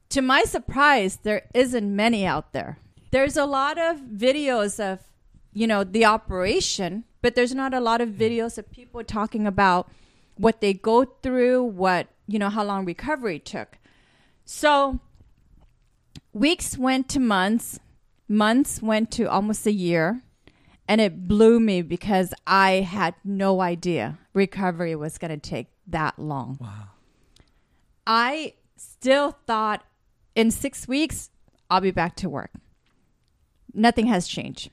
[0.10, 2.78] To my surprise, there isn't many out there.
[3.12, 5.00] There's a lot of videos of,
[5.54, 8.18] you know, the operation, but there's not a lot of mm.
[8.18, 9.90] videos of people talking about
[10.36, 13.78] what they go through, what, you know, how long recovery took.
[14.46, 15.00] So
[16.34, 17.80] weeks went to months,
[18.28, 20.22] months went to almost a year,
[20.88, 26.18] and it blew me because I had no idea recovery was going to take that
[26.18, 26.58] long.
[26.60, 26.90] Wow.
[28.08, 29.86] I still thought
[30.36, 31.30] in six weeks,
[31.70, 32.52] I'll be back to work.
[33.74, 34.70] Nothing has changed.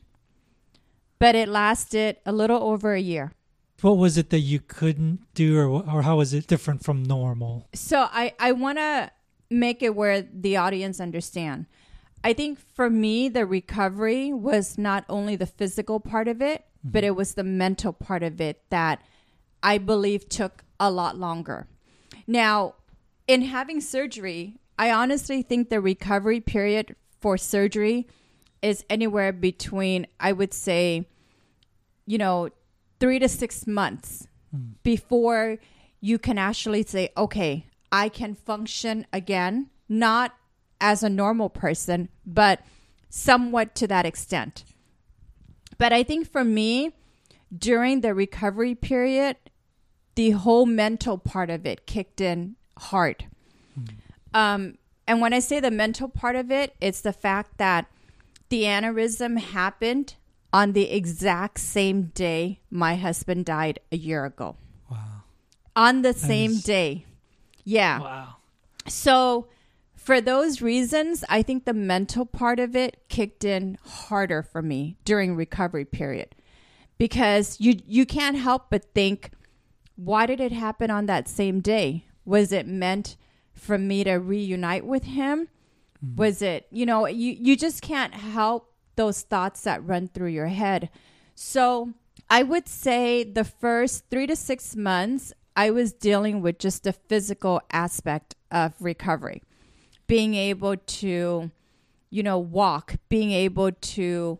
[1.18, 3.32] But it lasted a little over a year.
[3.80, 7.68] What was it that you couldn't do, or or how was it different from normal?
[7.74, 9.10] So I, I want to
[9.50, 11.66] make it where the audience understand.
[12.24, 16.90] I think for me, the recovery was not only the physical part of it, mm-hmm.
[16.90, 19.00] but it was the mental part of it that
[19.62, 21.68] I believe took a lot longer.
[22.26, 22.74] Now,
[23.26, 28.06] in having surgery, I honestly think the recovery period for surgery
[28.62, 31.06] is anywhere between, I would say,
[32.06, 32.50] you know,
[33.00, 34.26] three to six months
[34.82, 35.58] before
[36.00, 40.34] you can actually say, okay, I can function again, not
[40.80, 42.60] as a normal person, but
[43.08, 44.64] somewhat to that extent.
[45.76, 46.92] But I think for me,
[47.56, 49.36] during the recovery period,
[50.14, 53.26] the whole mental part of it kicked in hard.
[54.34, 57.86] Um, and when I say the mental part of it, it's the fact that
[58.48, 60.14] the aneurysm happened
[60.52, 64.56] on the exact same day my husband died a year ago.
[64.90, 65.22] Wow.
[65.76, 67.04] On the same is- day.
[67.64, 68.00] Yeah.
[68.00, 68.36] Wow.
[68.86, 69.48] So,
[69.94, 74.96] for those reasons, I think the mental part of it kicked in harder for me
[75.04, 76.34] during recovery period
[76.96, 79.32] because you you can't help but think
[79.96, 82.06] why did it happen on that same day?
[82.24, 83.16] Was it meant
[83.52, 85.48] for me to reunite with him?
[86.16, 90.48] Was it, you know, you you just can't help those thoughts that run through your
[90.48, 90.90] head.
[91.34, 91.94] So,
[92.28, 96.92] I would say the first 3 to 6 months I was dealing with just the
[96.92, 99.42] physical aspect of recovery.
[100.06, 101.50] Being able to,
[102.10, 104.38] you know, walk, being able to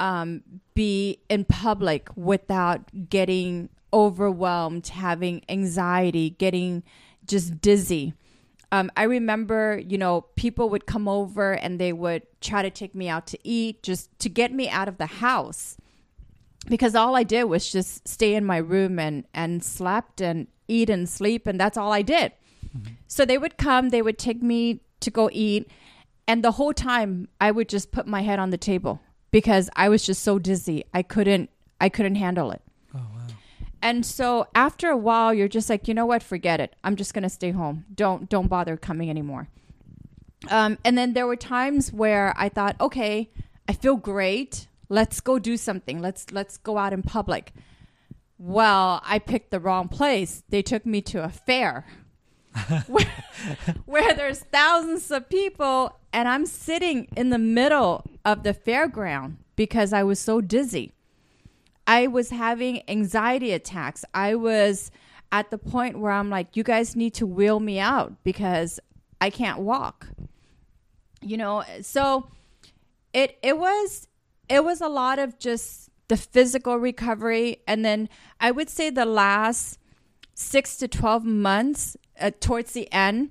[0.00, 0.42] um,
[0.74, 6.82] be in public without getting overwhelmed, having anxiety, getting
[7.24, 8.14] just dizzy.
[8.70, 12.94] Um, I remember, you know, people would come over and they would try to take
[12.94, 15.76] me out to eat just to get me out of the house
[16.68, 20.90] because all I did was just stay in my room and and slept and eat
[20.90, 22.32] and sleep and that's all I did.
[23.06, 25.70] So they would come, they would take me to go eat
[26.26, 29.00] and the whole time I would just put my head on the table
[29.30, 30.84] because I was just so dizzy.
[30.92, 31.48] I couldn't
[31.80, 32.60] I couldn't handle it.
[33.80, 36.22] And so after a while you're just like, "You know what?
[36.22, 36.74] Forget it.
[36.82, 37.84] I'm just going to stay home.
[37.94, 39.48] Don't don't bother coming anymore."
[40.48, 43.30] Um, and then there were times where I thought, "Okay,
[43.68, 44.68] I feel great.
[44.88, 46.00] Let's go do something.
[46.00, 47.52] Let's let's go out in public."
[48.38, 50.44] Well, I picked the wrong place.
[50.48, 51.84] They took me to a fair
[52.86, 53.24] where,
[53.84, 59.92] where there's thousands of people, and I'm sitting in the middle of the fairground because
[59.92, 60.92] I was so dizzy.
[61.88, 64.04] I was having anxiety attacks.
[64.12, 64.90] I was
[65.32, 68.78] at the point where I'm like, you guys need to wheel me out because
[69.22, 70.06] I can't walk.
[71.22, 72.28] You know, so
[73.14, 74.06] it it was
[74.48, 78.08] it was a lot of just the physical recovery and then
[78.38, 79.78] I would say the last
[80.34, 83.30] 6 to 12 months uh, towards the end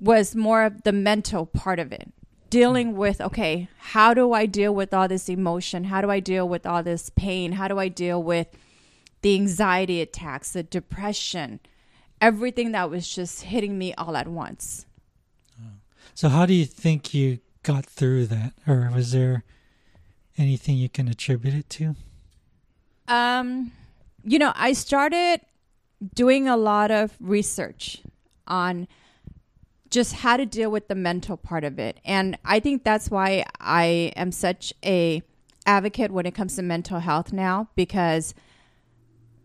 [0.00, 2.12] was more of the mental part of it.
[2.56, 5.84] Dealing with okay, how do I deal with all this emotion?
[5.84, 7.52] How do I deal with all this pain?
[7.52, 8.46] How do I deal with
[9.20, 11.60] the anxiety attacks, the depression,
[12.18, 14.86] everything that was just hitting me all at once?
[16.14, 19.44] So, how do you think you got through that, or was there
[20.38, 21.94] anything you can attribute it to?
[23.06, 23.72] Um,
[24.24, 25.42] you know, I started
[26.14, 27.98] doing a lot of research
[28.46, 28.88] on
[29.90, 32.00] just how to deal with the mental part of it.
[32.04, 35.22] And I think that's why I am such a
[35.66, 38.34] advocate when it comes to mental health now because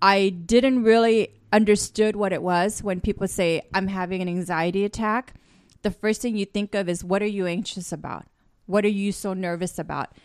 [0.01, 5.33] I didn't really understood what it was when people say I'm having an anxiety attack.
[5.81, 8.25] The first thing you think of is what are you anxious about?
[8.65, 10.15] What are you so nervous about?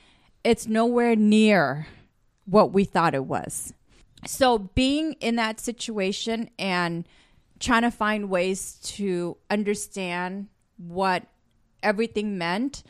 [0.45, 1.89] It's nowhere near
[2.45, 3.73] what we thought it was.
[4.27, 7.07] So being in that situation and
[7.59, 11.25] trying to find ways to understand what
[11.83, 12.83] everything meant,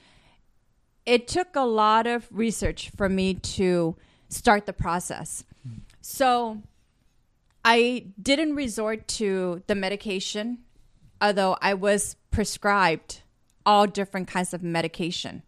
[1.04, 3.96] it took a lot of research for me to
[4.28, 5.44] start the process.
[6.00, 6.62] So
[7.64, 10.58] I didn't resort to the medication,
[11.20, 13.22] although I was prescribed
[13.64, 15.42] all different kinds of medication.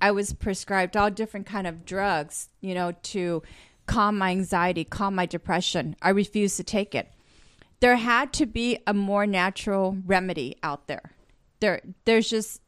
[0.00, 3.42] I was prescribed all different kind of drugs, you know, to
[3.86, 5.96] calm my anxiety, calm my depression.
[6.02, 7.10] I refused to take it.
[7.80, 11.12] There had to be a more natural remedy out there.
[11.60, 12.60] There there's just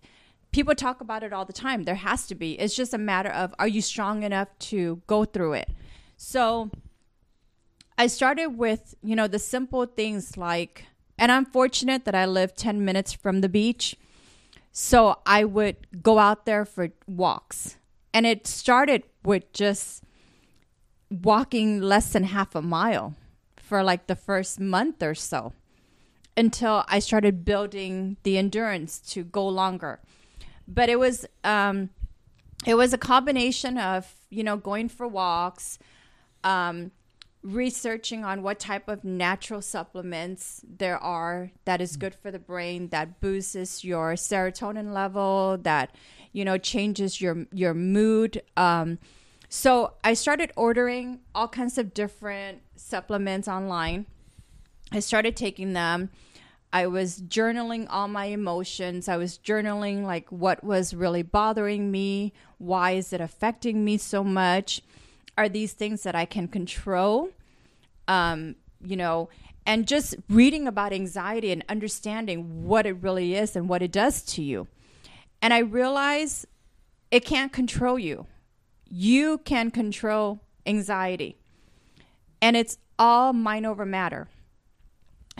[0.52, 1.84] people talk about it all the time.
[1.84, 2.58] There has to be.
[2.58, 5.70] It's just a matter of are you strong enough to go through it.
[6.16, 6.70] So
[7.96, 10.84] I started with, you know, the simple things like
[11.18, 13.96] and I'm fortunate that I live 10 minutes from the beach.
[14.70, 17.76] So I would go out there for walks.
[18.14, 20.04] And it started with just
[21.10, 23.14] walking less than half a mile
[23.68, 25.52] for like the first month or so
[26.38, 30.00] until I started building the endurance to go longer.
[30.66, 31.90] But it was um,
[32.64, 35.78] it was a combination of you know going for walks,
[36.44, 36.92] um,
[37.42, 42.88] researching on what type of natural supplements there are that is good for the brain
[42.88, 45.94] that boosts your serotonin level that
[46.32, 48.40] you know changes your your mood.
[48.56, 48.98] Um,
[49.48, 54.06] so I started ordering all kinds of different supplements online.
[54.92, 56.10] I started taking them.
[56.70, 59.08] I was journaling all my emotions.
[59.08, 62.34] I was journaling like what was really bothering me.
[62.58, 64.82] Why is it affecting me so much?
[65.38, 67.30] Are these things that I can control?
[68.06, 69.30] Um, you know,
[69.64, 74.22] and just reading about anxiety and understanding what it really is and what it does
[74.22, 74.66] to you.
[75.40, 76.46] And I realized
[77.10, 78.26] it can't control you
[78.88, 81.36] you can control anxiety.
[82.40, 84.28] And it's all mind over matter.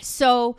[0.01, 0.57] So,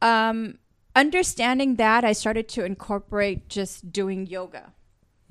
[0.00, 0.58] um,
[0.94, 4.72] understanding that, I started to incorporate just doing yoga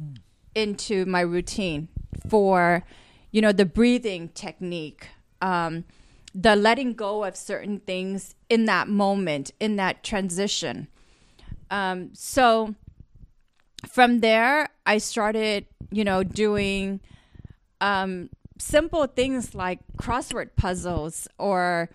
[0.01, 0.17] mm.
[0.55, 1.87] into my routine
[2.29, 2.83] for,
[3.31, 5.07] you know, the breathing technique,
[5.41, 5.85] um,
[6.33, 10.87] the letting go of certain things in that moment, in that transition.
[11.69, 12.75] Um, so,
[13.87, 17.01] from there, I started, you know, doing
[17.81, 21.89] um, simple things like crossword puzzles or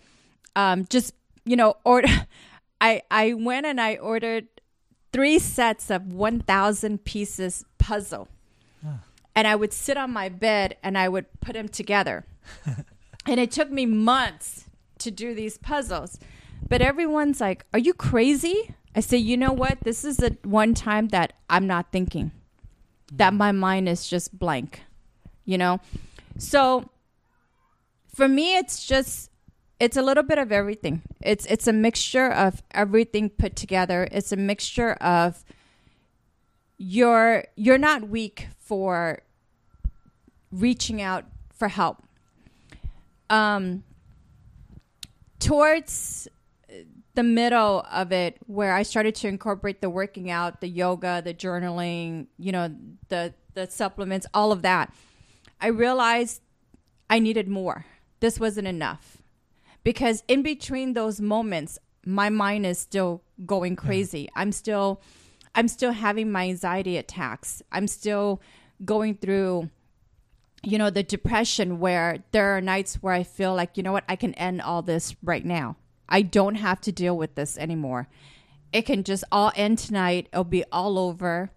[0.55, 1.15] um, just,
[1.45, 2.09] you know, order.
[2.81, 4.49] I I went and I ordered
[5.13, 8.29] three sets of one thousand pieces puzzle,
[9.35, 12.27] and I would sit on my bed and I would put them together,
[13.27, 14.65] and it took me months
[14.99, 16.19] to do these puzzles.
[16.69, 19.79] But everyone's like, "Are you crazy?" I say, you know what?
[19.83, 22.31] This is the one time that I'm not thinking,
[23.17, 24.83] that my mind is just blank,
[25.45, 25.81] you know?
[26.39, 26.91] So
[28.15, 29.31] for me, it's just,
[29.79, 31.03] it's a little bit of everything.
[31.21, 34.09] It's, it's a mixture of everything put together.
[34.11, 35.45] It's a mixture of
[36.79, 39.23] you're, you're not weak for
[40.51, 42.03] reaching out for help.
[43.29, 43.85] Um,
[45.39, 46.29] towards
[47.15, 51.35] the middle of it where I started to incorporate the working out, the yoga, the
[51.35, 52.75] journaling, you know,
[53.09, 54.93] the the supplements, all of that.
[55.61, 56.41] I realized
[57.11, 57.85] I needed more.
[58.21, 59.19] This wasn't enough.
[59.85, 64.23] Because in between those moments, my mind is still going crazy.
[64.23, 64.31] Yeah.
[64.37, 65.03] I'm still
[65.55, 67.63] I'm still having my anxiety attacks.
[67.71, 68.41] I'm still
[68.85, 69.71] going through
[70.65, 74.05] you know the depression where there are nights where I feel like, you know what,
[74.09, 75.77] I can end all this right now
[76.13, 78.07] I don't have to deal with this anymore.
[78.71, 80.29] It can just all end tonight.
[80.33, 81.51] It'll be all over,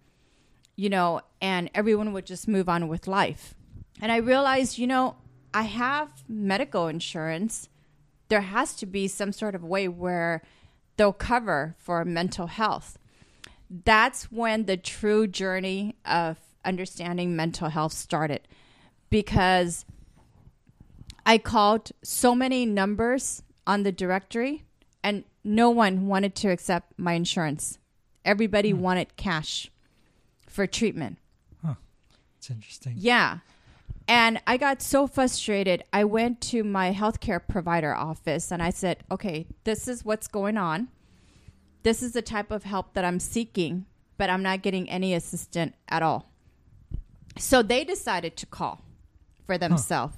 [0.74, 3.54] you know, and everyone would just move on with life.
[4.00, 5.16] And I realized, you know,
[5.52, 7.68] I have medical insurance.
[8.28, 10.42] There has to be some sort of way where
[10.96, 12.98] they'll cover for mental health.
[13.84, 18.46] that's when the true journey of understanding mental health started
[19.10, 19.84] because
[21.24, 24.64] I called so many numbers on the directory
[25.02, 27.78] and no one wanted to accept my insurance.
[28.24, 28.80] Everybody hmm.
[28.80, 29.70] wanted cash
[30.46, 31.18] for treatment.
[31.64, 31.74] Huh.
[32.38, 32.94] It's interesting.
[32.96, 33.38] Yeah.
[34.08, 35.82] And I got so frustrated.
[35.92, 40.56] I went to my healthcare provider office and I said, okay, this is what's going
[40.56, 40.88] on.
[41.82, 43.86] This is the type of help that I'm seeking,
[44.16, 46.30] but I'm not getting any assistance at all.
[47.38, 48.82] So they decided to call
[49.44, 50.14] for themselves.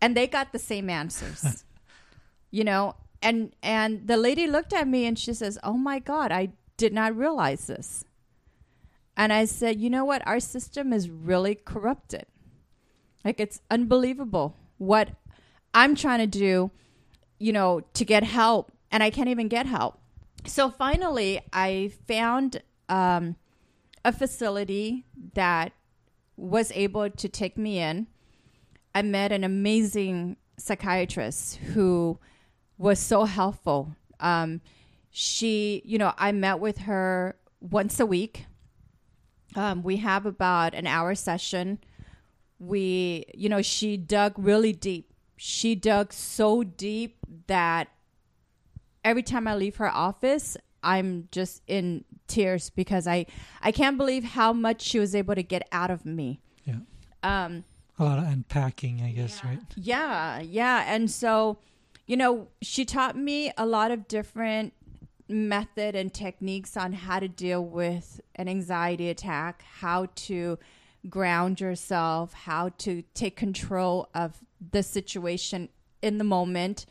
[0.00, 1.64] And they got the same answers.
[2.50, 6.32] you know, and and the lady looked at me and she says, "Oh my god,
[6.32, 8.04] I did not realize this."
[9.16, 10.26] And I said, "You know what?
[10.26, 12.26] Our system is really corrupted.
[13.24, 15.10] Like it's unbelievable what
[15.74, 16.70] I'm trying to do,
[17.38, 20.00] you know, to get help and I can't even get help."
[20.46, 23.36] So finally, I found um,
[24.04, 25.72] a facility that
[26.36, 28.06] was able to take me in.
[28.94, 32.18] I met an amazing psychiatrist who
[32.78, 33.94] was so helpful.
[34.20, 34.60] Um,
[35.10, 38.46] she, you know, I met with her once a week.
[39.56, 41.78] Um, we have about an hour session.
[42.58, 45.12] We, you know, she dug really deep.
[45.36, 47.16] She dug so deep
[47.46, 47.88] that
[49.04, 53.26] every time I leave her office, I'm just in tears because I
[53.62, 56.40] I can't believe how much she was able to get out of me.
[56.64, 56.76] Yeah.
[57.22, 57.64] Um,
[57.98, 59.60] A lot of unpacking, I guess, right?
[59.76, 60.84] yeah, yeah.
[60.86, 61.58] And so,
[62.08, 64.72] you know, she taught me a lot of different
[65.28, 70.58] method and techniques on how to deal with an anxiety attack, how to
[71.10, 74.42] ground yourself, how to take control of
[74.72, 75.68] the situation
[76.00, 76.86] in the moment.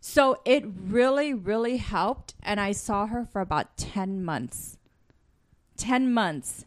[0.00, 2.34] So it really, really helped.
[2.42, 4.78] And I saw her for about 10 months.
[5.76, 6.66] 10 months.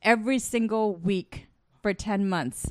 [0.00, 1.48] Every single week
[1.82, 2.70] for 10 months.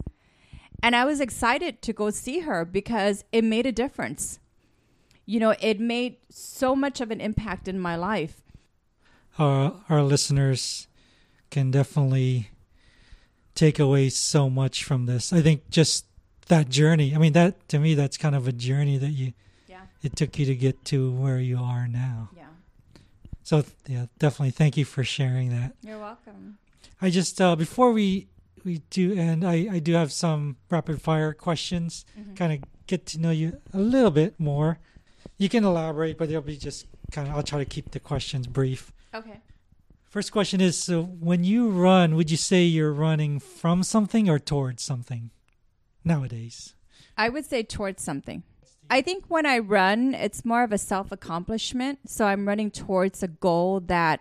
[0.81, 4.39] And I was excited to go see her because it made a difference.
[5.25, 8.41] You know, it made so much of an impact in my life.
[9.37, 10.87] Our our listeners
[11.49, 12.49] can definitely
[13.55, 15.31] take away so much from this.
[15.33, 16.05] I think just
[16.47, 17.13] that journey.
[17.13, 19.33] I mean, that to me, that's kind of a journey that you
[19.67, 19.81] Yeah.
[20.01, 22.29] it took you to get to where you are now.
[22.35, 22.47] Yeah.
[23.43, 25.75] So yeah, definitely thank you for sharing that.
[25.83, 26.57] You're welcome.
[27.01, 28.27] I just uh, before we
[28.69, 32.05] we do end, I I do have some rapid fire questions.
[32.17, 32.35] Mm-hmm.
[32.35, 34.77] Kind of get to know you a little bit more.
[35.39, 37.33] You can elaborate, but it'll be just kind of.
[37.35, 38.93] I'll try to keep the questions brief.
[39.11, 39.41] Okay.
[40.05, 44.37] First question is: So when you run, would you say you're running from something or
[44.37, 45.31] towards something?
[46.05, 46.75] Nowadays,
[47.17, 48.43] I would say towards something.
[48.91, 51.99] I think when I run, it's more of a self accomplishment.
[52.07, 54.19] So I'm running towards a goal that,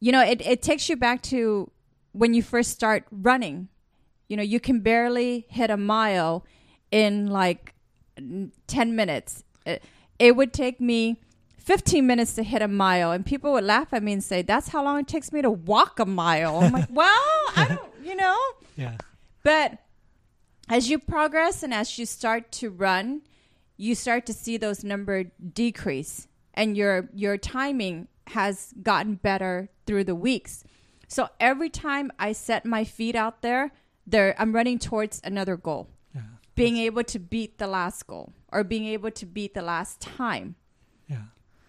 [0.00, 1.70] you know, it, it takes you back to
[2.12, 3.68] when you first start running.
[4.28, 6.44] You know, you can barely hit a mile
[6.90, 7.74] in like
[8.16, 9.44] 10 minutes.
[9.66, 9.82] It,
[10.18, 11.20] it would take me
[11.58, 13.12] 15 minutes to hit a mile.
[13.12, 15.50] And people would laugh at me and say, that's how long it takes me to
[15.50, 16.60] walk a mile.
[16.60, 17.08] I'm like, well,
[17.56, 18.38] I don't, you know.
[18.76, 18.96] yeah,
[19.42, 19.78] But
[20.68, 23.22] as you progress and as you start to run,
[23.76, 30.04] you start to see those number decrease and your your timing has gotten better through
[30.04, 30.64] the weeks.
[31.08, 33.72] So every time I set my feet out there,
[34.06, 35.88] there I'm running towards another goal.
[36.14, 36.22] yeah,
[36.54, 40.56] Being able to beat the last goal or being able to beat the last time.
[41.08, 41.22] yeah.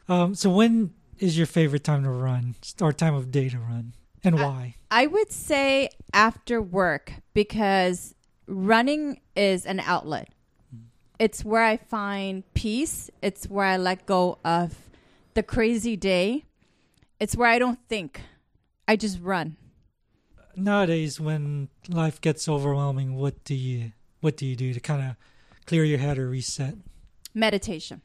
[0.07, 3.93] Um, so when is your favorite time to run, or time of day to run,
[4.23, 4.75] and why?
[4.91, 8.13] I would say after work because
[8.47, 10.29] running is an outlet.
[11.17, 13.09] It's where I find peace.
[13.21, 14.75] It's where I let go of
[15.33, 16.43] the crazy day.
[17.21, 18.19] It's where I don't think.
[18.87, 19.55] I just run.
[20.55, 23.91] Nowadays, when life gets overwhelming, what do you
[24.21, 25.15] what do you do to kind of
[25.65, 26.75] clear your head or reset?
[27.33, 28.01] Meditation.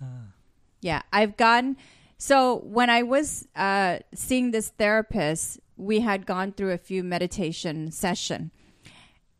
[0.00, 0.32] Ah.
[0.80, 1.76] Yeah, I've gotten.
[2.16, 7.90] So when I was uh, seeing this therapist, we had gone through a few meditation
[7.90, 8.50] session,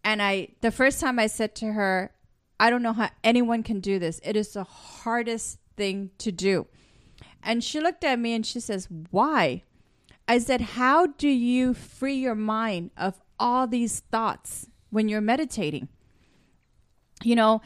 [0.02, 2.12] and I the first time I said to her,
[2.58, 4.20] "I don't know how anyone can do this.
[4.24, 6.66] It is the hardest thing to do."
[7.42, 9.62] And she looked at me and she says, "Why?"
[10.30, 15.88] I said, "How do you free your mind of all these thoughts when you're meditating?"
[17.24, 17.62] You know,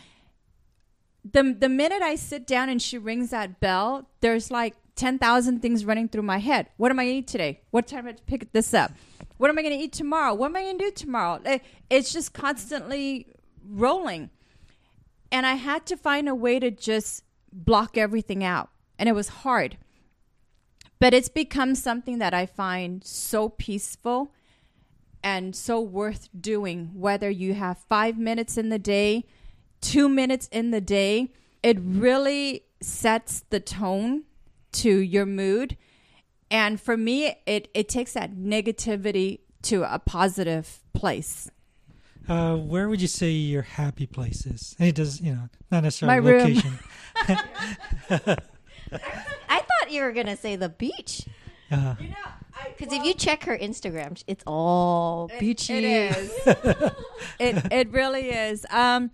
[1.36, 5.60] the the minute I sit down and she rings that bell, there's like ten thousand
[5.60, 6.70] things running through my head.
[6.78, 7.60] What am I gonna eat today?
[7.70, 8.92] What time am I to pick this up?
[9.36, 10.32] What am I gonna eat tomorrow?
[10.32, 11.40] What am I gonna do tomorrow?
[11.44, 11.58] Eh,
[11.90, 13.26] It's just constantly
[13.68, 14.30] rolling,
[15.30, 19.28] and I had to find a way to just block everything out, and it was
[19.44, 19.76] hard.
[21.04, 24.32] But it's become something that I find so peaceful
[25.22, 29.26] and so worth doing, whether you have five minutes in the day,
[29.82, 31.30] two minutes in the day.
[31.62, 34.22] It really sets the tone
[34.72, 35.76] to your mood.
[36.50, 41.50] And for me, it, it takes that negativity to a positive place.
[42.26, 44.74] Uh, where would you say your happy place is?
[44.78, 46.40] And it does, you know, not necessarily My room.
[46.48, 46.78] location.
[49.48, 49.60] I
[49.94, 51.26] you were gonna say the beach.
[51.70, 51.94] Uh,
[52.76, 55.84] Because if you check her Instagram, it's all beachy.
[55.84, 56.32] It is.
[57.38, 58.66] it it really is.
[58.70, 59.10] Um,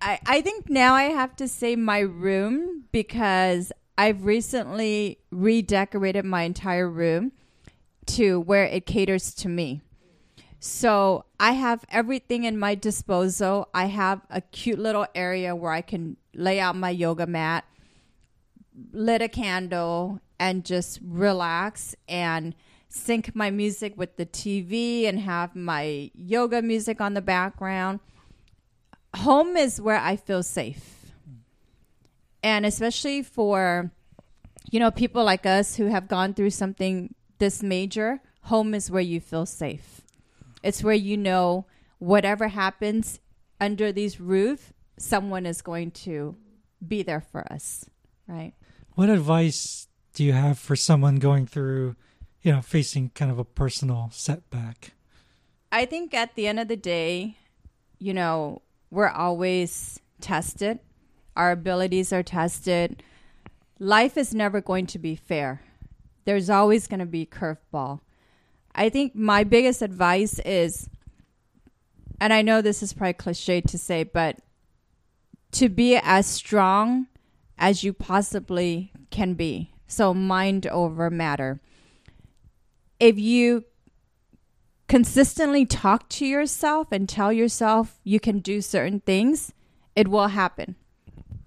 [0.00, 6.42] I I think now I have to say my room because I've recently redecorated my
[6.42, 7.32] entire room
[8.06, 9.80] to where it caters to me.
[10.58, 13.68] So I have everything in my disposal.
[13.74, 17.64] I have a cute little area where I can lay out my yoga mat,
[18.92, 22.54] lit a candle, and just relax and
[22.88, 28.00] sync my music with the TV and have my yoga music on the background.
[29.14, 31.12] Home is where I feel safe.
[32.42, 33.90] And especially for
[34.70, 39.02] you know people like us who have gone through something this major, home is where
[39.02, 40.02] you feel safe.
[40.62, 41.66] It's where you know
[41.98, 43.20] whatever happens
[43.60, 46.36] under these roof, someone is going to
[46.86, 47.86] be there for us,
[48.26, 48.52] right?
[48.96, 51.94] What advice do you have for someone going through,
[52.42, 54.94] you know, facing kind of a personal setback?
[55.70, 57.36] I think at the end of the day,
[57.98, 60.80] you know, we're always tested.
[61.36, 63.02] Our abilities are tested.
[63.78, 65.60] Life is never going to be fair.
[66.24, 68.00] There's always going to be curveball.
[68.74, 70.88] I think my biggest advice is
[72.18, 74.38] and I know this is probably cliche to say, but
[75.52, 77.08] to be as strong
[77.58, 79.72] as you possibly can be.
[79.86, 81.60] So mind over matter.
[82.98, 83.64] If you
[84.88, 89.52] consistently talk to yourself and tell yourself you can do certain things,
[89.94, 90.76] it will happen.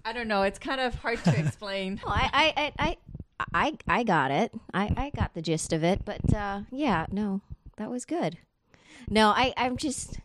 [0.04, 0.42] I don't know.
[0.42, 2.00] It's kind of hard to explain.
[2.06, 2.96] I, I, I, I,
[3.52, 4.52] I, I got it.
[4.72, 6.04] I, I got the gist of it.
[6.04, 7.42] But uh, yeah, no,
[7.76, 8.38] that was good.
[9.08, 10.18] No, I, I'm just.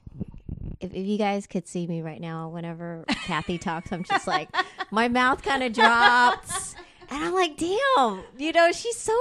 [0.79, 4.49] If, if you guys could see me right now, whenever Kathy talks, I'm just like,
[4.91, 6.75] my mouth kind of drops,
[7.09, 9.15] and I'm like, damn, you know, she's so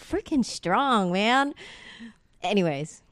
[0.00, 1.54] freaking strong, man.
[2.42, 3.02] Anyways,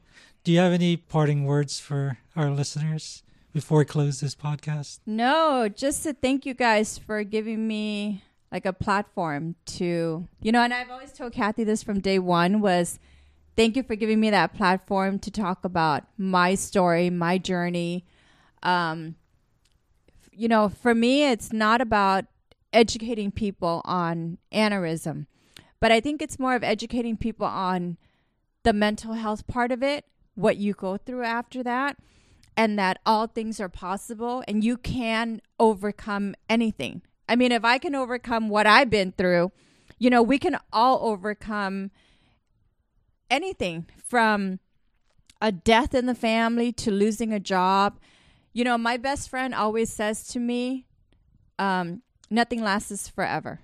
[0.43, 3.23] Do you have any parting words for our listeners
[3.53, 4.99] before we close this podcast?
[5.05, 10.61] No, just to thank you guys for giving me like a platform to, you know,
[10.61, 12.99] and I've always told Kathy this from day one was
[13.55, 18.05] thank you for giving me that platform to talk about my story, my journey.
[18.63, 19.15] Um,
[20.31, 22.25] you know, for me, it's not about
[22.73, 25.27] educating people on aneurysm,
[25.79, 27.97] but I think it's more of educating people on
[28.63, 31.97] the mental health part of it, what you go through after that,
[32.57, 37.01] and that all things are possible and you can overcome anything.
[37.27, 39.51] I mean, if I can overcome what I've been through,
[39.97, 41.91] you know, we can all overcome
[43.29, 44.59] anything from
[45.41, 47.99] a death in the family to losing a job.
[48.53, 50.87] You know, my best friend always says to me,
[51.59, 53.59] um, nothing lasts forever.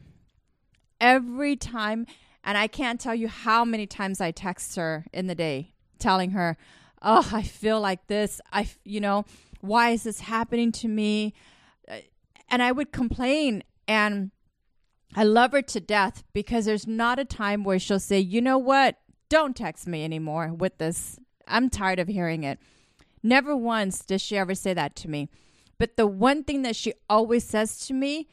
[1.00, 2.06] Every time,
[2.44, 6.32] and I can't tell you how many times I text her in the day telling
[6.32, 6.58] her,
[7.02, 8.40] Oh, I feel like this.
[8.54, 9.26] I, you know,
[9.62, 11.34] why is this happening to me?
[11.88, 11.98] Uh,
[12.50, 13.64] And I would complain.
[13.88, 14.32] And
[15.16, 18.58] I love her to death because there's not a time where she'll say, You know
[18.60, 18.98] what?
[19.32, 21.18] Don't text me anymore with this.
[21.48, 22.60] I'm tired of hearing it.
[23.24, 25.30] Never once does she ever say that to me.
[25.78, 28.28] But the one thing that she always says to me,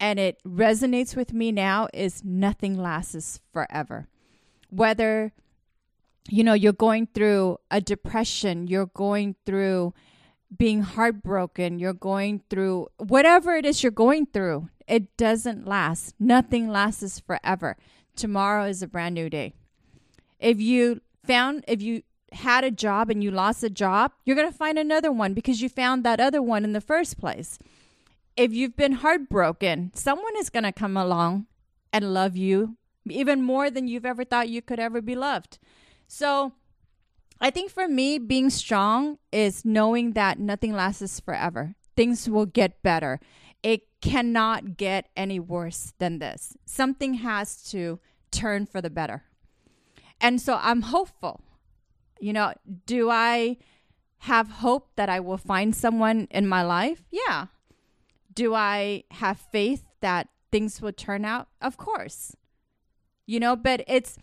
[0.00, 4.08] and it resonates with me now, is nothing lasts forever.
[4.70, 5.32] Whether,
[6.28, 9.94] you know, you're going through a depression, you're going through
[10.58, 16.16] being heartbroken, you're going through whatever it is you're going through, it doesn't last.
[16.18, 17.76] Nothing lasts forever.
[18.16, 19.54] Tomorrow is a brand new day.
[20.44, 24.50] If you found, if you had a job and you lost a job, you're going
[24.50, 27.58] to find another one because you found that other one in the first place.
[28.36, 31.46] If you've been heartbroken, someone is going to come along
[31.94, 32.76] and love you
[33.08, 35.58] even more than you've ever thought you could ever be loved.
[36.06, 36.52] So,
[37.40, 41.74] I think for me, being strong is knowing that nothing lasts forever.
[41.96, 43.18] Things will get better.
[43.62, 46.54] It cannot get any worse than this.
[46.66, 47.98] Something has to
[48.30, 49.24] turn for the better.
[50.24, 51.42] And so I'm hopeful.
[52.18, 52.54] You know,
[52.86, 53.58] do I
[54.20, 57.02] have hope that I will find someone in my life?
[57.10, 57.46] Yeah.
[58.32, 61.48] Do I have faith that things will turn out?
[61.60, 62.34] Of course.
[63.26, 64.18] you know, but it's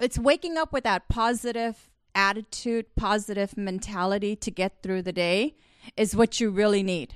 [0.00, 5.54] it's waking up with that positive attitude, positive mentality to get through the day
[5.96, 7.14] is what you really need.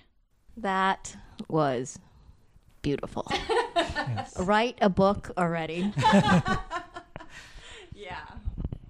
[0.56, 1.16] That
[1.48, 1.98] was
[2.82, 3.26] beautiful.
[4.38, 5.92] Write a book already.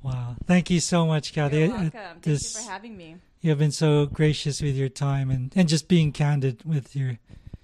[0.04, 0.10] Yeah.
[0.10, 0.36] Wow.
[0.46, 1.58] Thank you so much, Kathy.
[1.58, 1.90] You're Uh, welcome.
[1.92, 3.16] Thank this- you for having me.
[3.40, 7.10] you have been so gracious with your time and, and just being candid with your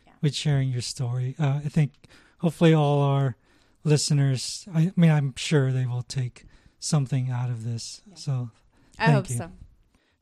[0.06, 0.12] Yeah.
[0.22, 1.34] with sharing your story.
[1.38, 1.92] Uh, I think
[2.38, 3.36] hopefully all our
[3.84, 4.66] listeners.
[4.74, 6.44] I, mean, I'm sure they will take
[6.78, 8.02] something out of this.
[8.14, 8.50] So,
[8.98, 9.36] I hope you.
[9.36, 9.50] so.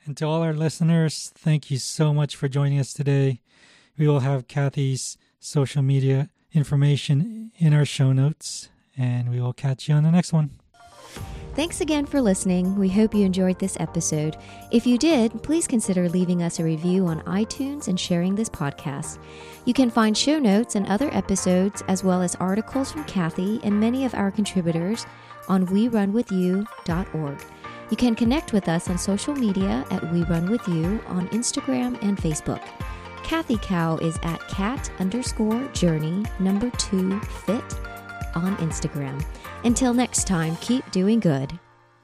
[0.06, 3.40] and to all our listeners, thank you so much for joining us today.
[3.98, 9.88] We will have Kathy's social media information in our show notes, and we will catch
[9.88, 10.57] you on the next one.
[11.58, 12.76] Thanks again for listening.
[12.76, 14.36] We hope you enjoyed this episode.
[14.70, 19.18] If you did, please consider leaving us a review on iTunes and sharing this podcast.
[19.64, 23.80] You can find show notes and other episodes, as well as articles from Kathy and
[23.80, 25.04] many of our contributors
[25.48, 27.44] on werunwithyou.org.
[27.90, 32.00] You can connect with us on social media at We Run With You on Instagram
[32.04, 32.62] and Facebook.
[33.24, 37.74] Kathy Cow is at cat underscore journey number two fit
[38.36, 39.20] on Instagram.
[39.64, 41.58] Until next time, keep doing good.